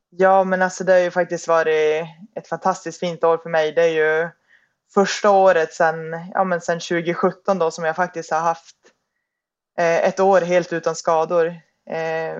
[0.09, 2.05] Ja, men alltså det har ju faktiskt varit
[2.35, 3.71] ett fantastiskt fint år för mig.
[3.71, 3.87] Det är
[4.23, 4.29] ju
[4.93, 5.97] första året sedan,
[6.33, 8.75] ja, men sedan 2017 då som jag faktiskt har haft
[9.77, 11.47] eh, ett år helt utan skador.
[11.89, 12.35] Eh,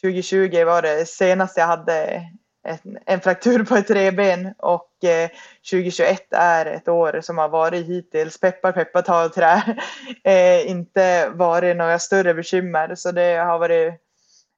[0.00, 2.22] 2020 var det senaste jag hade
[2.66, 5.30] en, en fraktur på ett reben och eh,
[5.70, 9.62] 2021 är ett år som har varit hittills, peppar peppar ta trä,
[10.24, 13.94] eh, inte varit några större bekymmer så det har varit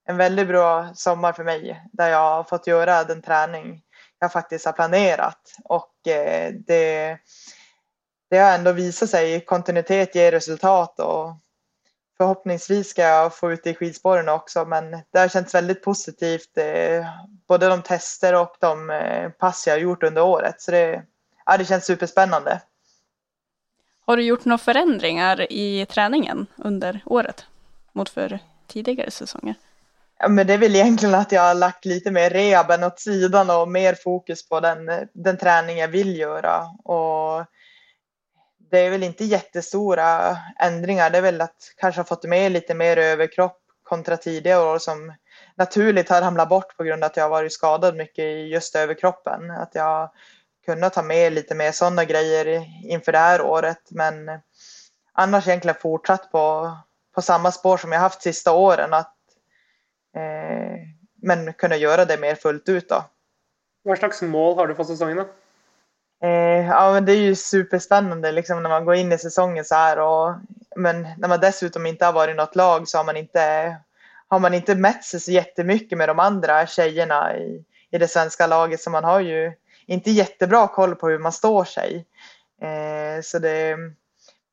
[0.08, 3.82] en väldigt bra sommar för mig där jag har fått göra den träning
[4.20, 5.40] jag faktiskt har planerat.
[5.64, 7.18] Och eh, det,
[8.30, 11.36] det har ändå visat sig kontinuitet ger resultat och
[12.18, 16.58] förhoppningsvis ska jag få ut det i skidspåren också men det har känts väldigt positivt
[16.58, 17.06] eh,
[17.48, 21.02] både de tester och de eh, pass jag har gjort under året så det,
[21.46, 22.60] ja, det känns superspännande.
[24.06, 27.46] Har du gjort några förändringar i träningen under året
[27.92, 29.54] mot för tidigare säsonger?
[30.18, 33.50] Ja, men det är väl egentligen att jag har lagt lite mer rehaben åt sidan
[33.50, 36.60] och mer fokus på den, den träning jag vill göra.
[36.84, 37.46] Och
[38.70, 41.10] det är väl inte jättestora ändringar.
[41.10, 45.12] Det är väl att kanske ha fått med lite mer överkropp kontra tidigare år som
[45.54, 48.76] naturligt har ramlat bort på grund av att jag har varit skadad mycket i just
[48.76, 49.50] överkroppen.
[49.50, 50.10] Att jag
[50.66, 53.90] kunnat ta med lite mer sådana grejer inför det här året.
[53.90, 54.40] Men
[55.12, 56.76] annars egentligen fortsatt på,
[57.14, 58.94] på samma spår som jag haft sista åren.
[58.94, 59.16] Att,
[60.16, 60.76] eh,
[61.22, 63.04] men kunna göra det mer fullt ut då.
[63.82, 65.28] Vad slags mål har du för säsongen då?
[66.22, 69.74] Eh, ja, men det är ju superspännande liksom, när man går in i säsongen så
[69.74, 69.98] här.
[69.98, 70.34] Och,
[70.76, 73.76] men när man dessutom inte har varit i något lag så har man inte,
[74.28, 78.46] har man inte mätt sig så jättemycket med de andra tjejerna i, i det svenska
[78.46, 78.80] laget.
[78.80, 79.52] Så man har ju
[79.86, 82.06] inte jättebra koll på hur man står sig.
[82.62, 83.76] Eh, så det,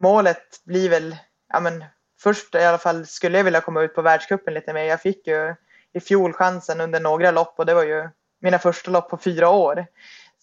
[0.02, 1.16] målet blir väl,
[1.54, 1.84] ja men
[2.20, 4.84] först i alla fall skulle jag vilja komma ut på världskuppen lite mer.
[4.84, 5.56] Jag fick ju
[5.94, 8.10] i fjol chansen under några lopp och det var ju
[8.40, 9.86] mina första lopp på fyra år.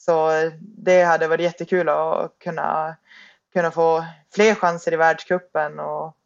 [0.05, 2.97] Så det hade varit jättekul att kunna,
[3.53, 6.17] kunna få fler chanser i världskuppen och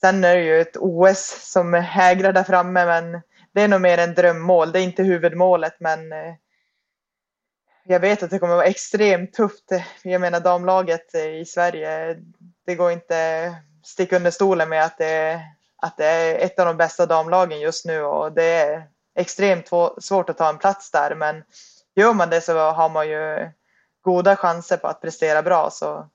[0.00, 3.20] sen är det ju ett OS som hägrar där framme men
[3.52, 4.72] det är nog mer en drömmål.
[4.72, 6.34] Det är inte huvudmålet men eh,
[7.84, 9.70] jag vet att det kommer vara extremt tufft.
[10.02, 12.16] Jag menar damlaget i Sverige,
[12.66, 15.40] det går inte sticka under stolen med att det,
[15.76, 18.84] att det är ett av de bästa damlagen just nu och det är
[19.14, 21.44] extremt svårt att ta en plats där men
[21.94, 23.50] gör man det så har man ju
[24.02, 25.70] goda chanser på att prestera bra.
[25.70, 26.08] Så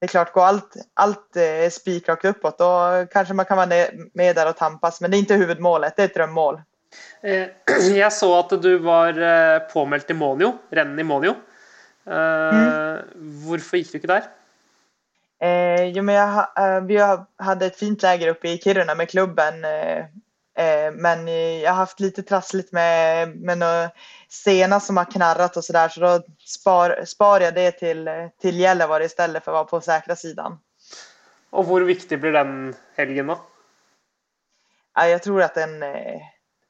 [0.00, 3.68] det är klart, går allt, allt eh, spikrakt uppåt då kanske man kan vara
[4.12, 5.00] med där och tampas.
[5.00, 6.60] Men det är inte huvudmålet, det är ett drömmål.
[7.20, 7.46] Eh,
[7.96, 11.34] jag såg att du var eh, påmäld till Monio, rennen i Monio.
[12.06, 12.98] Mm.
[13.48, 14.22] Varför gick du inte där?
[15.38, 19.54] Eh, jo, men jag, vi hade ett fint läger uppe i Kiruna med klubben
[20.92, 21.28] men
[21.60, 23.90] jag har haft lite trassligt med, med några
[24.28, 28.08] sena som har knarrat och sådär så då spar, spar jag det till,
[28.40, 30.58] till Gällivare istället för att vara på säkra sidan.
[31.50, 33.40] Och hur viktig blir den helgen då?
[34.94, 36.20] Ja, jag tror att den eh,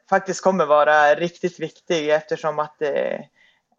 [0.09, 3.20] faktiskt kommer vara riktigt viktig eftersom att, eh,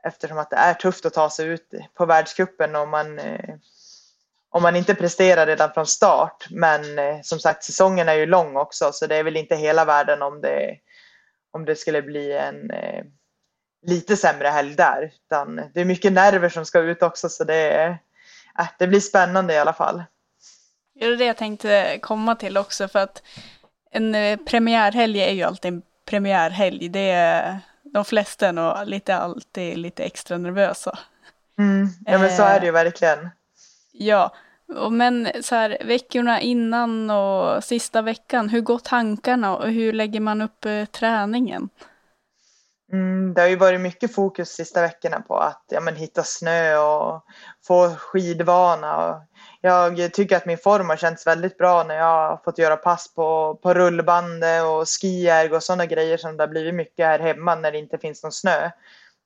[0.04, 3.56] eftersom att det är tufft att ta sig ut på världskuppen och man eh,
[4.58, 6.48] om man inte presterar redan från start.
[6.50, 9.86] Men eh, som sagt, säsongen är ju lång också så det är väl inte hela
[9.86, 10.78] världen om det,
[11.52, 13.04] om det skulle bli en eh,
[13.88, 15.12] lite sämre helg där.
[15.26, 17.84] Utan det är mycket nerver som ska ut också så det,
[18.58, 20.04] eh, det blir spännande i alla fall.
[21.00, 23.24] Det är det jag tänkte komma till också för att
[23.92, 26.90] en eh, premiärhelg är ju alltid en premiärhelg.
[26.90, 31.00] Det är, de flesta är nog lite alltid lite extra nervösa.
[31.60, 31.90] Mm.
[32.06, 33.30] Ja men så är det ju verkligen.
[33.92, 34.34] Ja,
[34.76, 40.20] och men så här veckorna innan och sista veckan, hur går tankarna och hur lägger
[40.20, 41.70] man upp eh, träningen?
[42.92, 46.78] Mm, det har ju varit mycket fokus sista veckorna på att ja, men, hitta snö
[46.78, 47.24] och
[47.68, 49.08] få skidvana.
[49.08, 49.22] Och
[49.62, 53.14] jag tycker att min form har känts väldigt bra när jag har fått göra pass
[53.14, 57.56] på, på rullbandet och skierg och sådana grejer som det har blivit mycket här hemma
[57.56, 58.72] när det inte finns någon snö.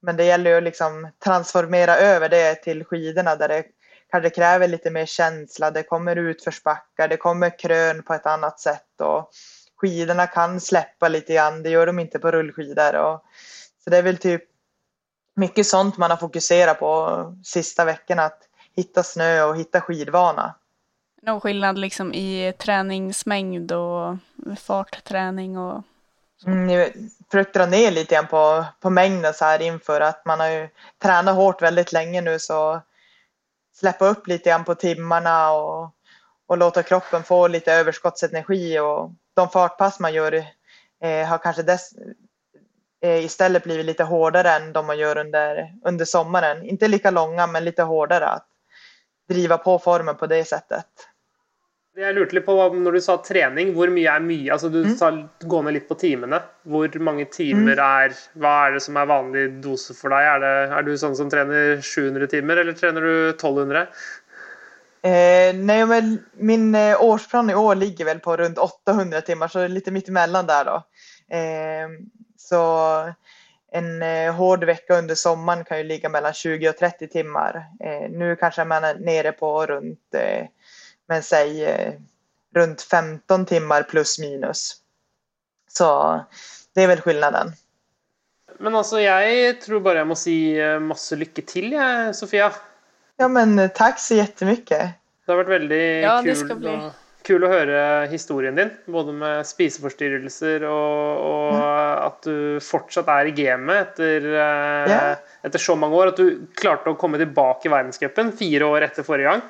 [0.01, 3.63] Men det gäller ju att liksom transformera över det till skidorna där det
[4.11, 5.71] kanske kräver lite mer känsla.
[5.71, 9.29] Det kommer utförsbackar, det kommer krön på ett annat sätt och
[9.81, 11.63] skidorna kan släppa lite grann.
[11.63, 12.95] Det gör de inte på rullskidor.
[12.95, 13.23] Och,
[13.83, 14.43] så det är väl typ
[15.35, 18.23] mycket sånt man har fokuserat på sista veckorna.
[18.23, 20.55] Att hitta snö och hitta skidvana.
[21.21, 24.17] Någon skillnad liksom i träningsmängd och
[24.57, 25.83] fartträning och
[26.45, 26.91] Mm, jag
[27.31, 30.69] försökt dra ner lite grann på, på mängden så här inför att man har ju
[31.01, 32.81] tränat hårt väldigt länge nu så
[33.73, 35.95] släppa upp lite grann på timmarna och,
[36.47, 40.33] och låta kroppen få lite överskottsenergi och de fartpass man gör
[41.03, 41.89] eh, har kanske dess,
[43.01, 46.63] eh, istället blivit lite hårdare än de man gör under, under sommaren.
[46.63, 48.47] Inte lika långa men lite hårdare att
[49.29, 50.85] driva på formen på det sättet.
[51.99, 54.51] Jeg lurte litt på, Når du sa trening, hvor mye er mye?
[54.53, 54.95] Altså, Du Mm.
[54.97, 55.11] sa
[55.43, 56.41] gå ned litt på timene.
[56.65, 60.23] Hvor mange timer er Hva er det som er vanlig dose for deg?
[60.23, 63.87] Er, det, er du sånn som trener 700 timer, eller trener du 1200?
[65.03, 69.67] Eh, nej, men min eh, årsplan i år ligger väl på runt 800 timmar, så
[69.67, 70.83] lite mittemellan där då.
[71.35, 71.87] Eh,
[72.37, 73.13] så
[73.71, 77.65] en eh, hård vecka under sommaren kan ju ligga mellan 20 och 30 timmar.
[77.79, 80.15] Eh, nu kanske man är nere på runt,
[81.11, 81.93] men säg eh,
[82.55, 84.77] runt 15 timmar plus minus.
[85.67, 85.87] Så
[86.75, 87.51] det är väl skillnaden.
[88.59, 92.51] Men altså, jeg tror bare jeg må si eh, masse lykke til, jeg, Sofia.
[93.19, 94.97] Ja, men eh, tack så jättemycket.
[95.25, 96.73] Det har vært veldig Ja, det kul, bli.
[96.75, 96.91] å,
[97.27, 97.79] kul å høre
[98.11, 98.71] historien din.
[98.91, 101.57] Både med spiseforstyrrelser og, og
[102.07, 104.99] at du fortsatt er i gamet etter, eh, Ja.
[105.47, 106.11] etter så mange år.
[106.13, 109.43] At du klarte å komme tilbake i verdenscupen fire år etter forrige gang.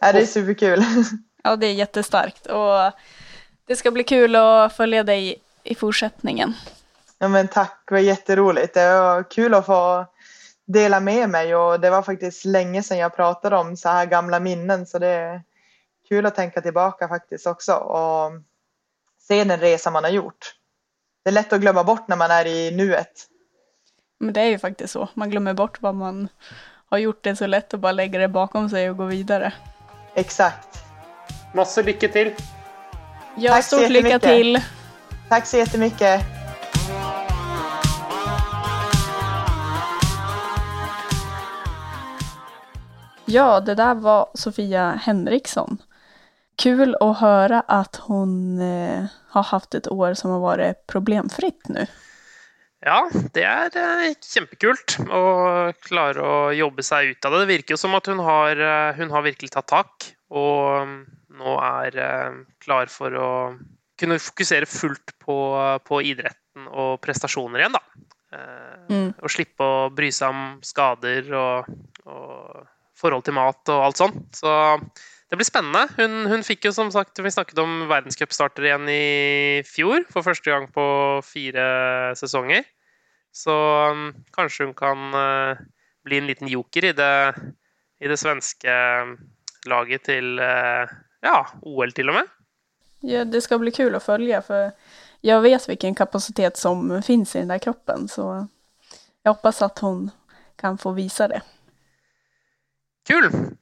[0.00, 0.84] Ja, det är superkul.
[1.46, 2.92] Ja, det är jättestarkt och
[3.66, 6.54] det ska bli kul att följa dig i fortsättningen.
[7.18, 8.74] Ja, men tack, det var jätteroligt.
[8.74, 10.06] Det var kul att få
[10.64, 14.40] dela med mig och det var faktiskt länge sedan jag pratade om så här gamla
[14.40, 15.42] minnen så det är
[16.08, 18.32] kul att tänka tillbaka faktiskt också och
[19.28, 20.54] se den resa man har gjort.
[21.22, 23.26] Det är lätt att glömma bort när man är i nuet.
[24.18, 25.08] Men det är ju faktiskt så.
[25.14, 26.28] Man glömmer bort vad man
[26.86, 27.22] har gjort.
[27.22, 29.52] Det så lätt att bara lägga det bakom sig och gå vidare.
[30.14, 30.84] Exakt.
[31.54, 32.34] Masse lykke til.
[33.36, 34.60] Ja, Tack så stort lycka till!
[35.28, 36.20] Tack så jättemycket.
[43.24, 45.82] Ja, det där var Sofia Henriksson.
[46.56, 51.86] Kul att höra att hon eh, har haft ett år som har varit problemfritt nu.
[52.84, 52.98] Ja,
[53.32, 55.22] det er eh, kjempekult å
[55.86, 57.44] klare å jobbe seg ut av det.
[57.44, 60.98] Det virker jo som at hun har, eh, hun har virkelig tatt tak, og mm,
[61.40, 63.30] nå er eh, klar for å
[64.00, 65.38] kunne fokusere fullt på,
[65.86, 67.82] på idretten og prestasjoner igjen, da.
[68.90, 69.12] Mm.
[69.22, 71.68] Og slippe å bry seg om skader og,
[72.10, 72.64] og
[72.98, 74.24] forhold til mat og alt sånt.
[74.34, 74.50] Så
[75.34, 75.88] det blir spennende.
[75.98, 80.52] Hun, hun fikk jo som sagt, vi snakket om verdenscupstarter igjen i fjor, for første
[80.52, 80.84] gang på
[81.26, 81.64] fire
[82.14, 82.62] sesonger.
[83.34, 83.54] Så
[83.90, 84.04] um,
[84.36, 85.64] kanskje hun kan eh,
[86.06, 87.16] bli en liten joker i det,
[87.98, 88.76] i det svenske
[89.66, 90.94] laget till eh,
[91.26, 92.30] ja, OL till och med.
[93.00, 94.70] Ja, det ska bli kul att följa för
[95.20, 98.46] jag vet vilken kapacitet som finns i den där kroppen så
[99.22, 100.10] jag hoppas att hon
[100.56, 101.42] kan få visa det.
[103.06, 103.56] Kul!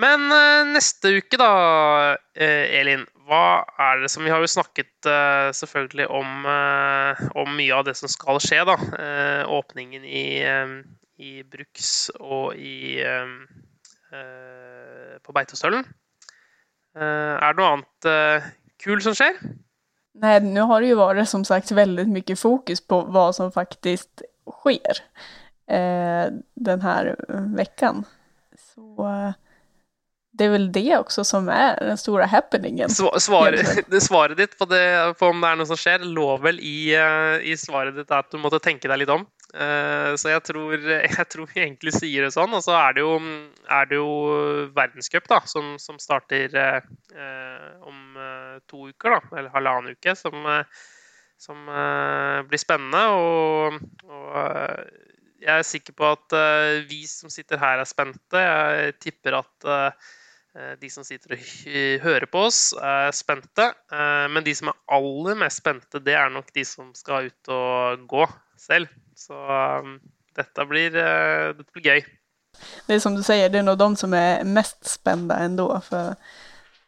[0.00, 3.04] Men eh, neste uke, da, eh, Elin.
[3.28, 7.84] Hva er det som Vi har jo snakket eh, selvfølgelig om, eh, om mye av
[7.86, 8.76] det som skal skje, da.
[8.76, 10.26] öppningen åpningen i,
[11.22, 13.02] i Bruks og i
[15.22, 15.84] På Beitostølen.
[16.96, 18.50] Eh, er det noe annet
[18.82, 19.38] kul som skjer?
[20.14, 24.22] Nej, nu har det ju varit som sagt väldigt mycket fokus på vad som faktiskt
[24.50, 24.98] sker
[25.66, 27.16] eh, den här
[27.56, 28.04] veckan.
[28.74, 29.08] Så
[30.34, 32.88] det är väl det också som är den stora happeningen.
[32.88, 33.52] Sva- Svar,
[33.86, 37.42] det svaret på, det, på om det er noe som skjer, lå vel i, eh,
[37.52, 39.26] i svaret ditt at du måtte tenke deg litt om.
[39.52, 40.72] Eh, Så jeg tror,
[41.18, 42.56] jeg tror vi egentlig sier det sånn.
[42.56, 43.18] Og så er det jo,
[43.68, 44.14] er det jo
[44.72, 46.80] verdenscup da, som, som starter eh,
[47.12, 50.64] eh, om eh, uker, da, eller halvannen uke, som, eh,
[51.36, 51.60] som
[52.48, 53.04] blir spennende.
[53.20, 53.76] Og,
[54.08, 54.80] og,
[55.42, 56.34] jeg er sikker på at
[56.88, 58.38] vi som sitter her, er spente.
[58.38, 59.66] Jeg tipper at
[60.58, 61.44] Eh, de som sitter og
[62.04, 63.70] hører på oss, er spente.
[63.92, 67.52] Eh, men de som er aller mest spente, det er nok de som skal ut
[67.52, 68.26] og gå
[68.60, 68.90] selv.
[69.16, 69.96] Så um,
[70.36, 72.04] dette blir, eh, dette blir gøy.
[72.86, 75.80] Det är som du säger, det är nog de som är mest spända ändå.
[75.80, 76.14] För ja,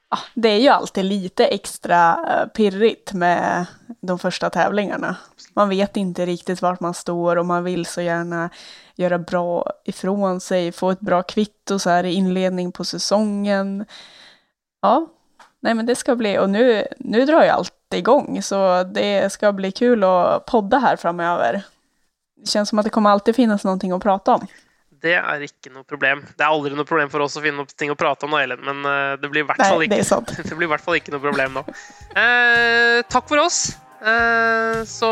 [0.09, 2.17] ah, det är ju alltid lite extra
[2.55, 3.67] pirrigt med
[4.01, 5.17] de första tävlingarna.
[5.55, 8.51] Man vet inte riktigt vart man står och man vill så gärna
[8.97, 13.87] göra bra ifrån sig, få ett bra kvitto så här i inledning på säsongen.
[14.83, 15.07] Ja,
[15.61, 19.53] nej men det ska bli, och nu, nu drar ju allt igång så det ska
[19.53, 21.63] bli kul att podda här framöver.
[22.37, 24.47] Det känns som att det kommer alltid finnas någonting att prata om.
[25.05, 26.23] Det er ikke noe problem.
[26.33, 28.81] Det er aldri noe problem for oss finne opp ting å prate om, Ellen, men
[28.89, 30.01] uh, det blir i hvert fall ikke,
[30.49, 31.65] det blir i hvert fall ikke noe problem nå.
[32.17, 33.75] Uh, takk for oss.
[34.05, 35.11] Uh, så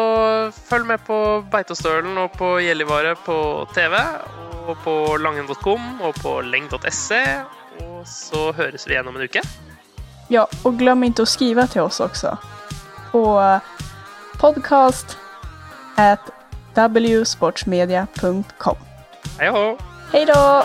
[0.53, 1.19] følg med på
[1.53, 3.37] Beitostølen og på Gjellivare på
[3.73, 3.97] TV,
[4.69, 7.23] og på langen.com og på leng.se.
[7.81, 9.41] Og så høres vi igjen om en uke.
[10.29, 12.39] Ja, och glöm inte att skriva till oss också.
[13.13, 13.61] På
[14.39, 15.19] podcast
[15.97, 16.21] at
[17.25, 18.77] wsportsmedia.com.
[19.39, 19.79] Hej då!
[20.13, 20.65] Hej då!